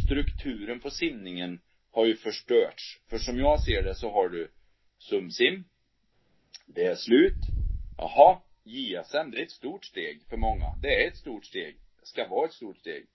[0.07, 1.59] strukturen på simningen
[1.91, 3.01] har ju förstörts.
[3.09, 4.51] För som jag ser det så har du
[4.97, 5.63] Sumsim.
[6.65, 7.35] Det är slut.
[7.97, 10.75] Jaha, JSM, det är ett stort steg för många.
[10.81, 11.77] Det är ett stort steg.
[11.99, 13.05] Det ska vara ett stort steg.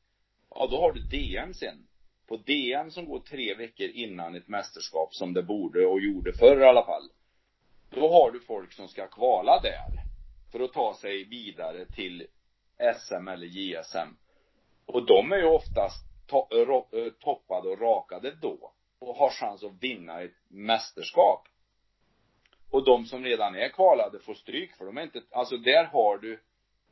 [0.51, 1.87] Ja, då har du DM sen.
[2.29, 6.61] På DM som går tre veckor innan ett mästerskap som det borde och gjorde förr
[6.61, 7.09] i alla fall.
[7.91, 10.03] Då har du folk som ska kvala där
[10.53, 12.27] för att ta sig vidare till
[12.95, 14.17] SM eller JSM.
[14.87, 19.83] Och de är ju oftast to eh, toppade och rakade då och har chans att
[19.83, 21.49] vinna ett mästerskap.
[22.71, 26.19] Och de som redan är kvalade får stryk för de är inte, alltså där har
[26.19, 26.41] du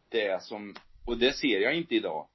[0.08, 0.74] det som,
[1.06, 2.26] och det ser jag inte idag.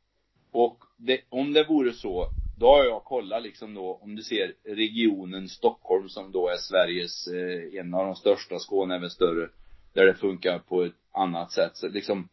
[0.51, 2.27] Och det, om det vore så,
[2.59, 7.27] då har jag kollat liksom då, om du ser regionen Stockholm som då är Sveriges,
[7.27, 9.49] eh, en av de största, Skåne är väl större,
[9.93, 11.77] där det funkar på ett annat sätt.
[11.77, 12.29] Så liksom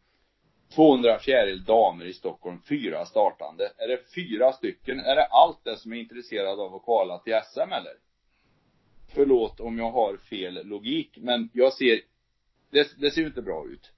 [0.75, 3.71] 200 fjäril damer i Stockholm, fyra startande.
[3.77, 4.99] Är det fyra stycken?
[4.99, 7.93] Är det allt det som är intresserad av att kvala till SM eller?
[9.13, 12.01] Förlåt om jag har fel logik, men jag ser,
[12.69, 13.91] det, det ser ju inte bra ut.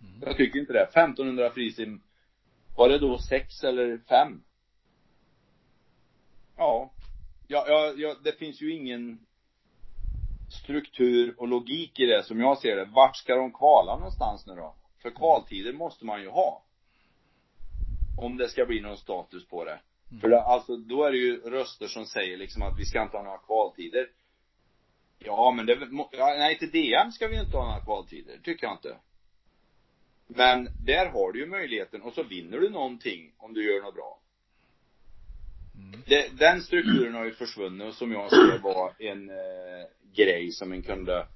[0.00, 0.22] Mm.
[0.26, 0.82] Jag tycker inte det.
[0.82, 2.02] 1500 frisim,
[2.76, 4.42] var det då sex eller fem?
[6.56, 6.92] Ja.
[7.48, 9.18] Ja, ja, ja, det finns ju ingen
[10.62, 12.84] struktur och logik i det som jag ser det.
[12.84, 14.74] Vart ska de kvala någonstans nu då?
[15.04, 16.64] För kvaltider måste man ju ha.
[18.18, 19.80] Om det ska bli någon status på det.
[20.10, 20.20] Mm.
[20.20, 23.16] För det, alltså, då är det ju röster som säger liksom att vi ska inte
[23.16, 24.08] ha några kvaltider.
[25.18, 25.78] Ja, men det,
[26.12, 28.96] nej till DM ska vi inte ha några kvaltider, tycker jag inte.
[30.26, 33.94] Men där har du ju möjligheten och så vinner du någonting om du gör något
[33.94, 34.20] bra.
[35.74, 36.02] Mm.
[36.06, 40.72] Det, den strukturen har ju försvunnit och som jag ser var en eh, grej som
[40.72, 41.26] en kunde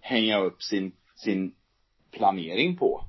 [0.00, 1.54] hänga upp sin, sin
[2.12, 3.04] planering på.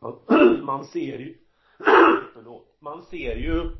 [0.62, 1.34] Man ser ju,
[2.80, 3.70] man ser ju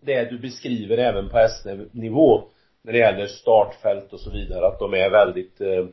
[0.00, 2.42] det du beskriver även på SD-nivå
[2.82, 5.86] när det gäller startfält och så vidare, att de är väldigt eh,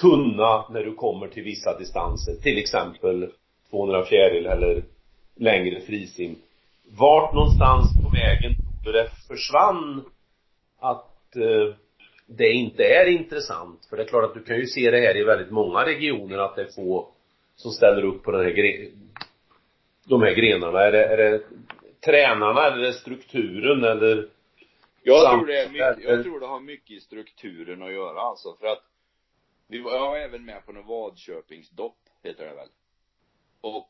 [0.00, 3.30] tunna när du kommer till vissa distanser, till exempel
[3.70, 4.82] 200 fjäril eller
[5.36, 6.36] längre frisim.
[6.98, 10.04] vart någonstans på vägen tror du det försvann
[10.78, 11.74] att eh,
[12.36, 13.86] det inte är intressant?
[13.86, 16.38] För det är klart att du kan ju se det här i väldigt många regioner
[16.38, 17.12] att det är få
[17.56, 18.90] som ställer upp på den här gre
[20.04, 20.80] de här grenarna.
[20.80, 21.42] Är det, är det
[22.00, 24.28] tränarna eller är det strukturen eller
[25.02, 28.56] jag tror det är mycket, jag tror det har mycket i strukturen att göra alltså
[28.60, 28.84] för att
[29.68, 32.68] vi var, jag var även med på något Vadköpingsdopp, heter det väl.
[33.60, 33.88] Och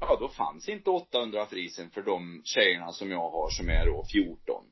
[0.00, 4.04] ja, då fanns inte 800 frisen för de tjejerna som jag har som är då
[4.12, 4.71] 14.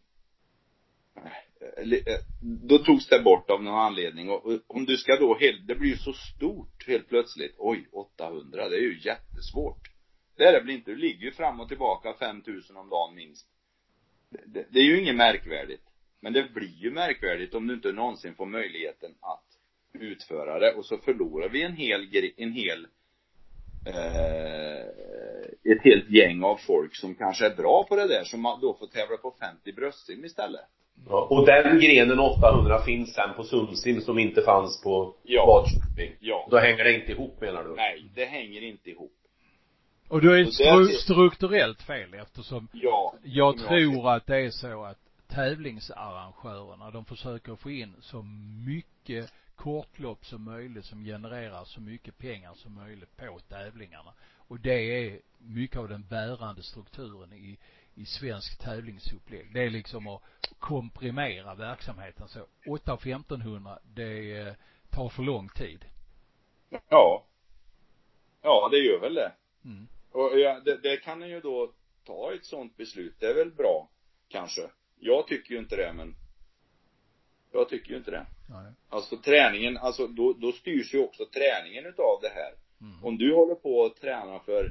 [1.61, 5.67] Eh, eh, då togs det bort av någon anledning och om du ska då helt,
[5.67, 7.55] det blir ju så stort helt plötsligt.
[7.59, 9.91] Oj, 800, det är ju jättesvårt.
[10.37, 13.47] Det är det väl inte, du ligger ju fram och tillbaka 5000 om dagen minst.
[14.31, 15.83] Det, det, det är ju inget märkvärdigt.
[16.21, 19.45] Men det blir ju märkvärdigt om du inte någonsin får möjligheten att
[19.93, 22.87] utföra det och så förlorar vi en hel, en hel
[23.87, 24.81] eh,
[25.73, 28.87] ett helt gäng av folk som kanske är bra på det där som då får
[28.87, 30.67] tävla på 50 bröstsim istället.
[31.09, 35.47] Ja, och den grenen 800 finns sen på Sundsim som inte fanns på ja.
[35.47, 36.17] Vadköping.
[36.21, 36.49] Ja.
[36.51, 37.75] Då hänger det inte ihop menar du?
[37.75, 39.13] Nej, det hänger inte ihop.
[40.09, 44.85] Och då är det stru strukturellt fel eftersom ja, jag tror att det är så
[44.85, 44.99] att
[45.29, 48.23] tävlingsarrangörerna, de försöker få in så
[48.67, 54.13] mycket kortlopp som möjligt som genererar så mycket pengar som möjligt på tävlingarna.
[54.49, 57.59] Och det är mycket av den bärande strukturen i,
[58.01, 59.55] i svensk tävlingsupplägg.
[59.55, 60.23] Det är liksom att
[60.59, 62.41] komprimera verksamheten så.
[62.67, 64.55] 8 och 1500, det eh,
[64.91, 65.85] tar för lång tid.
[66.89, 67.27] Ja.
[68.43, 69.33] Ja, det gör väl det.
[69.65, 69.89] Mm.
[70.11, 71.73] Och ja, det, det kan ju då
[72.05, 73.15] ta ett sånt beslut.
[73.19, 73.89] Det är väl bra,
[74.29, 74.71] kanske.
[74.99, 76.15] Jag tycker ju inte det, men
[77.53, 78.27] jag tycker ju inte det.
[78.49, 78.73] Nej.
[78.89, 82.55] Alltså träningen, alltså då, då styrs ju också träningen utav det här.
[82.81, 83.05] Mm.
[83.05, 84.71] Om du håller på att träna för,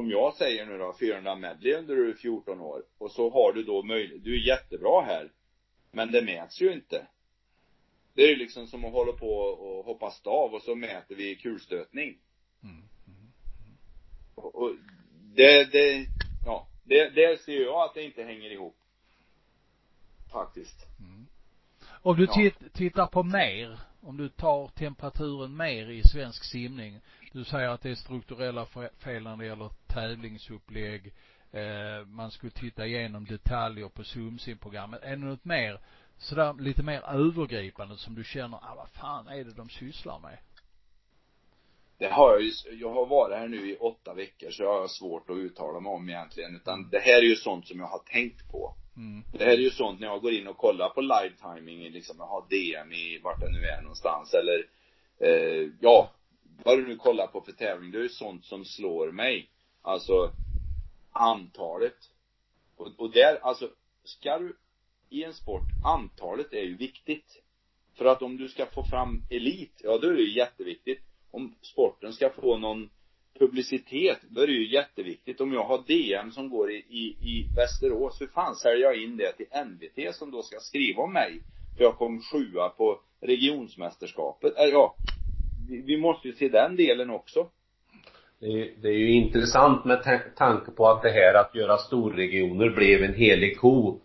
[0.00, 2.82] som jag säger nu då, 400 medley under du är 14 år.
[2.98, 5.30] Och så har du då möjlighet, du är jättebra här.
[5.92, 7.06] Men det mäts ju inte.
[8.14, 11.36] Det är ju liksom som att hålla på och hoppa stav och så mäter vi
[11.36, 12.18] kulstötning.
[12.62, 12.76] Mm.
[12.76, 13.30] Mm.
[14.34, 14.72] Och, och
[15.34, 16.06] det, det,
[16.46, 18.76] ja, det, det ser jag att det inte hänger ihop.
[20.32, 20.86] Faktiskt.
[20.98, 21.26] Mm.
[22.02, 22.50] Om du Ja.
[22.72, 27.00] tittar på mer, om du tar temperaturen mer i svensk simning.
[27.32, 31.12] Du säger att det är strukturella fe- fel när det gäller tävlingsupplägg.
[31.52, 35.02] Eh, man skulle titta igenom detaljer på SumSim-programmet.
[35.02, 35.80] Är det något mer,
[36.18, 40.38] sådär lite mer övergripande som du känner, ah vad fan är det de sysslar med?
[41.98, 44.88] Det har jag ju, jag har varit här nu i åtta veckor så jag har
[44.88, 46.56] svårt att uttala mig om egentligen.
[46.56, 48.74] Utan det här är ju sånt som jag har tänkt på.
[48.96, 49.24] Mm.
[49.32, 52.16] Det här är ju sånt när jag går in och kollar på live timing, liksom
[52.18, 54.66] jag har DM i vart det nu är någonstans eller
[55.20, 56.10] eh, ja,
[56.64, 59.48] vad du nu kollar på för tävling, det är ju sånt som slår mig.
[59.82, 60.32] Alltså
[61.12, 61.96] antalet.
[62.76, 63.70] Och, och där, alltså,
[64.04, 64.56] ska du
[65.10, 67.42] i en sport, antalet är ju viktigt.
[67.94, 71.00] För att om du ska få fram elit, ja då är det ju jätteviktigt.
[71.30, 72.90] Om sporten ska få någon
[73.38, 75.40] publicitet, då är det ju jätteviktigt.
[75.40, 79.16] Om jag har DM som går i, i, i Västerås, hur fan säljer jag in
[79.16, 81.42] det till NVT som då ska skriva om mig?
[81.76, 84.58] För jag kom sjua på regionsmästerskapet.
[84.58, 84.96] Äh, ja,
[85.68, 87.50] vi, vi måste ju se den delen också.
[88.40, 91.76] Det är, det är ju intressant med ta- tanke på att det här att göra
[91.78, 93.98] storregioner blev en helig ko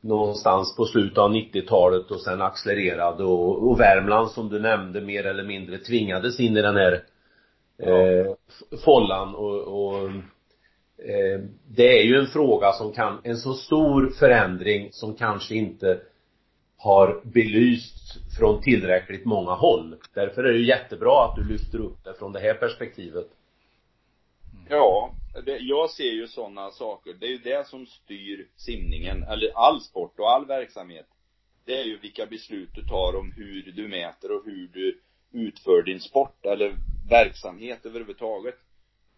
[0.00, 5.26] någonstans på slutet av 90-talet och sen accelererade och, och Värmland som du nämnde mer
[5.26, 6.92] eller mindre tvingades in i den här
[7.78, 8.32] eh,
[8.84, 10.06] follan och, och
[11.08, 16.00] eh, det är ju en fråga som kan, en så stor förändring som kanske inte
[16.78, 19.96] har belysts från tillräckligt många håll.
[20.14, 23.26] Därför är det ju jättebra att du lyfter upp det från det här perspektivet.
[24.72, 25.14] Ja,
[25.44, 27.14] det, jag ser ju sådana saker.
[27.14, 31.06] Det är ju det som styr simningen, eller all sport och all verksamhet.
[31.64, 35.00] Det är ju vilka beslut du tar om hur du mäter och hur du
[35.32, 36.76] utför din sport eller
[37.10, 38.58] verksamhet överhuvudtaget.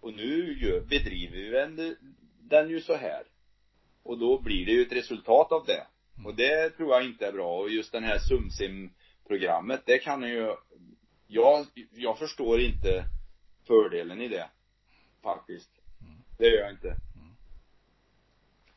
[0.00, 1.96] Och nu ju, bedriver vi den,
[2.40, 3.22] den ju så här.
[4.02, 5.86] Och då blir det ju ett resultat av det.
[6.24, 7.58] Och det tror jag inte är bra.
[7.58, 10.54] Och just den här SumSim-programmet, det kan ju,
[11.26, 13.04] jag, jag förstår inte
[13.66, 14.48] fördelen i det.
[15.22, 15.70] Faktiskt.
[16.38, 16.96] Det gör jag inte.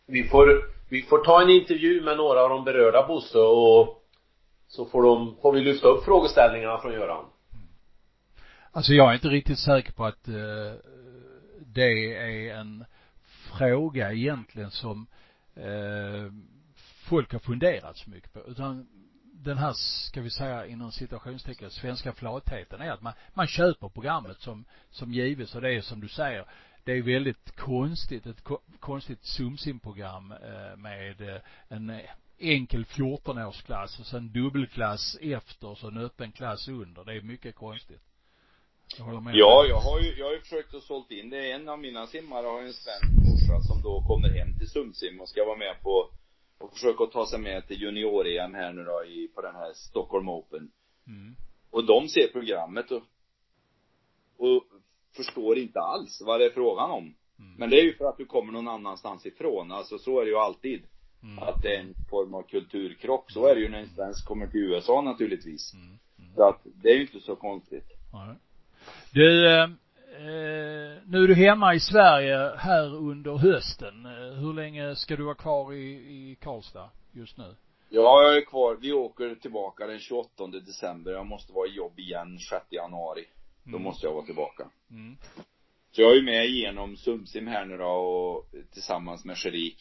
[0.06, 4.04] Vi får, vi får ta en intervju med några av de berörda Bosse och
[4.68, 7.26] så får de, får vi lyfta upp frågeställningarna från Göran.
[8.72, 10.74] Alltså jag är inte riktigt säker på att eh,
[11.60, 12.86] det är en
[13.58, 15.08] fråga egentligen som
[15.56, 16.32] eh,
[17.10, 18.40] folk har funderat så mycket på.
[18.40, 18.88] Utan
[19.46, 19.74] den här,
[20.10, 25.12] ska vi säga inom citationstecken, svenska flatheten är att man, man köper programmet som, som
[25.12, 26.46] gives och det är som du säger,
[26.84, 32.00] det är väldigt konstigt, ett ko konstigt sumsimprogram eh, med eh, en
[32.40, 37.04] enkel 14-årsklass och sen dubbelklass efter och så en öppen klass under.
[37.04, 38.02] Det är mycket konstigt.
[38.98, 39.36] Jag håller med.
[39.36, 41.52] Ja, jag har ju, jag har ju försökt att sålt in det.
[41.52, 45.22] En av mina simmare har ju en svensk morsa som då kommer hem till Sumsim
[45.22, 46.10] och ska vara med på
[46.58, 49.74] och försöka att ta sig med till junior-EM här nu då i, på den här
[49.74, 50.72] Stockholm Open.
[51.08, 51.36] Mm.
[51.70, 53.04] Och de ser programmet och,
[54.38, 54.64] och
[55.16, 57.16] förstår inte alls vad det är frågan om.
[57.40, 57.54] Mm.
[57.58, 59.72] Men det är ju för att du kommer någon annanstans ifrån.
[59.72, 60.84] Alltså så är det ju alltid.
[61.24, 61.40] Mm.
[61.40, 63.32] Att det är en form av kulturkrock.
[63.32, 65.74] Så är det ju när en svensk kommer till USA naturligtvis.
[65.74, 65.86] Mm.
[66.20, 66.36] Mm.
[66.36, 67.88] Så att det är ju inte så konstigt.
[68.14, 68.36] Nej.
[69.14, 69.70] Du, eh,
[71.06, 74.06] nu är du hemma i Sverige här under hösten.
[74.06, 77.56] Eh, hur länge ska du vara kvar i, i Karlstad just nu?
[77.90, 78.78] Ja, jag är kvar.
[78.82, 81.12] Vi åker tillbaka den 28 december.
[81.12, 83.26] Jag måste vara i jobb igen 6 januari.
[83.64, 83.82] Då mm.
[83.82, 84.70] måste jag vara tillbaka.
[84.90, 85.18] Mm.
[85.92, 89.78] Så jag är med igenom Sumsim här nu då och tillsammans med Sherik.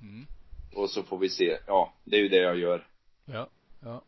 [0.00, 0.26] Mm.
[0.74, 1.58] Och så får vi se.
[1.66, 2.86] Ja, det är ju det jag gör.
[3.24, 3.48] Ja,
[3.84, 4.02] ja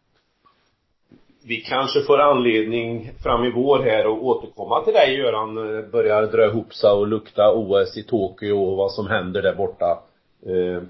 [1.49, 5.55] vi kanske får anledning fram i vår här och återkomma till dig Göran,
[5.90, 10.03] börjar dra ihop sig och lukta OS i Tokyo och vad som händer där borta.
[10.46, 10.82] Eh,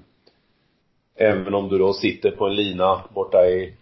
[1.15, 3.73] även om du då sitter på en lina borta i,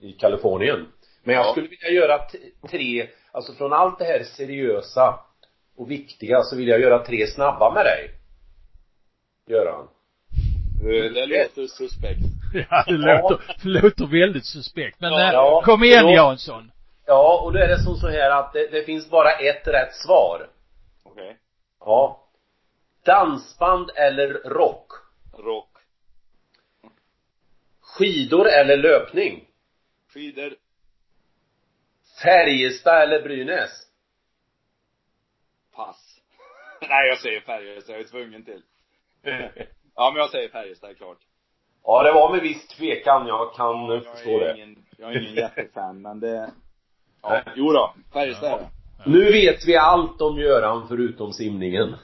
[0.00, 0.86] i Kalifornien.
[1.24, 2.18] Men jag skulle vilja göra
[2.70, 5.20] tre, alltså från allt det här seriösa
[5.76, 8.10] och viktiga så vill jag göra tre snabba med dig.
[9.46, 9.88] Göran.
[10.82, 12.37] Det låter suspekt.
[12.70, 15.00] Ja, det låter, låter väldigt suspekt.
[15.00, 16.72] Men ja, ja, kom igen då, Jansson.
[17.06, 19.94] Ja, och då är det som så här att det, det finns bara ett rätt
[19.94, 20.48] svar.
[21.02, 21.24] Okej.
[21.24, 21.36] Okay.
[21.80, 22.24] Ja.
[23.04, 24.92] Dansband eller rock?
[25.38, 25.78] Rock.
[27.80, 29.48] Skidor eller löpning?
[30.14, 30.56] Skidor.
[32.22, 33.70] Färjestad eller Brynäs?
[35.74, 36.20] Pass.
[36.88, 37.94] Nej, jag säger Färjestad.
[37.94, 38.62] Jag är tvungen till.
[39.94, 41.18] ja, men jag säger Färjestad, klart.
[41.90, 43.26] Ja, det var med viss tvekan.
[43.26, 44.56] Jag kan ja, förstå jag det.
[44.56, 46.50] Ingen, jag är ingen jättefan, men det
[47.22, 47.94] Ja, jo då.
[48.12, 48.60] Färjestad ja.
[48.98, 49.04] ja.
[49.06, 51.96] Nu vet vi allt om Göran förutom simningen.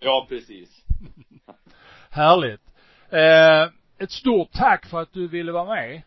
[0.00, 0.84] Ja, precis.
[2.10, 2.60] Härligt.
[3.10, 6.02] Eh, ett stort tack för att du ville vara med.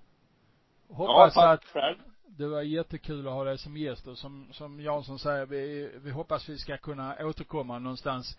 [0.90, 1.98] Hoppas ja, tack att själv.
[2.28, 6.12] det var jättekul att ha dig som gäst och som, som Jansson säger, vi, vi
[6.12, 8.38] hoppas vi ska kunna återkomma någonstans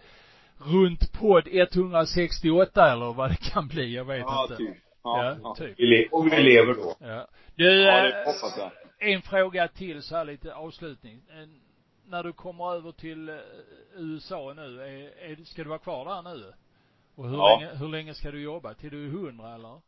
[0.66, 4.56] runt podd 168 eller vad det kan bli, jag vet ja, inte.
[4.56, 4.76] Typ.
[5.04, 5.74] Ja, ja, typ.
[5.78, 6.96] Vi och vi lever då.
[7.00, 7.28] Ja.
[7.54, 8.70] Du, ja, det hoppas jag.
[8.98, 11.22] En fråga till så här lite avslutning.
[12.06, 13.36] När du kommer över till eh,
[13.96, 16.52] USA nu, är, är, ska du vara kvar där nu?
[17.14, 17.58] Och hur ja.
[17.60, 18.74] länge, hur länge ska du jobba?
[18.74, 19.80] Till du är hundra eller?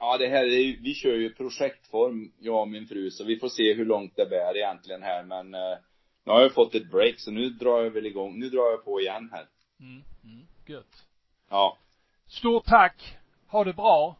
[0.00, 3.48] Ja, det här är vi kör ju projektform, jag och min fru, så vi får
[3.48, 5.78] se hur långt det bär egentligen här, men eh,
[6.24, 8.84] nu har jag fått ett break, så nu drar jag väl igång, nu drar jag
[8.84, 9.46] på igen här.
[9.80, 11.04] Mm, mm, gött.
[11.50, 11.76] Ja.
[12.28, 13.16] Stort tack.
[13.48, 14.16] Ha det bra.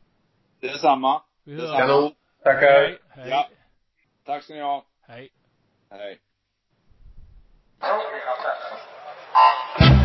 [0.60, 1.22] Detsamma.
[1.44, 1.78] Vi hörs.
[1.78, 2.12] Kanon.
[2.44, 2.60] Tackar.
[2.60, 3.28] Hej, hej.
[3.30, 3.48] Ja.
[4.26, 4.84] Tack ska ni ha.
[5.08, 5.28] Hej.
[5.90, 6.18] Hej.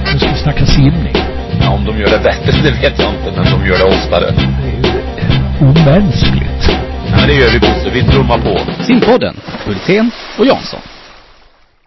[0.05, 1.13] Nu ska vi snacka simning.
[1.61, 4.31] Ja, om de gör det bättre, det vet jag inte, men de gör det oftare.
[4.31, 6.63] Det är ju omänskligt.
[7.09, 7.89] Ja, men det gör vi, Bosse.
[7.89, 8.83] Vi trummar på.
[8.83, 9.35] Simpodden,
[9.65, 10.79] Hultén och Jansson.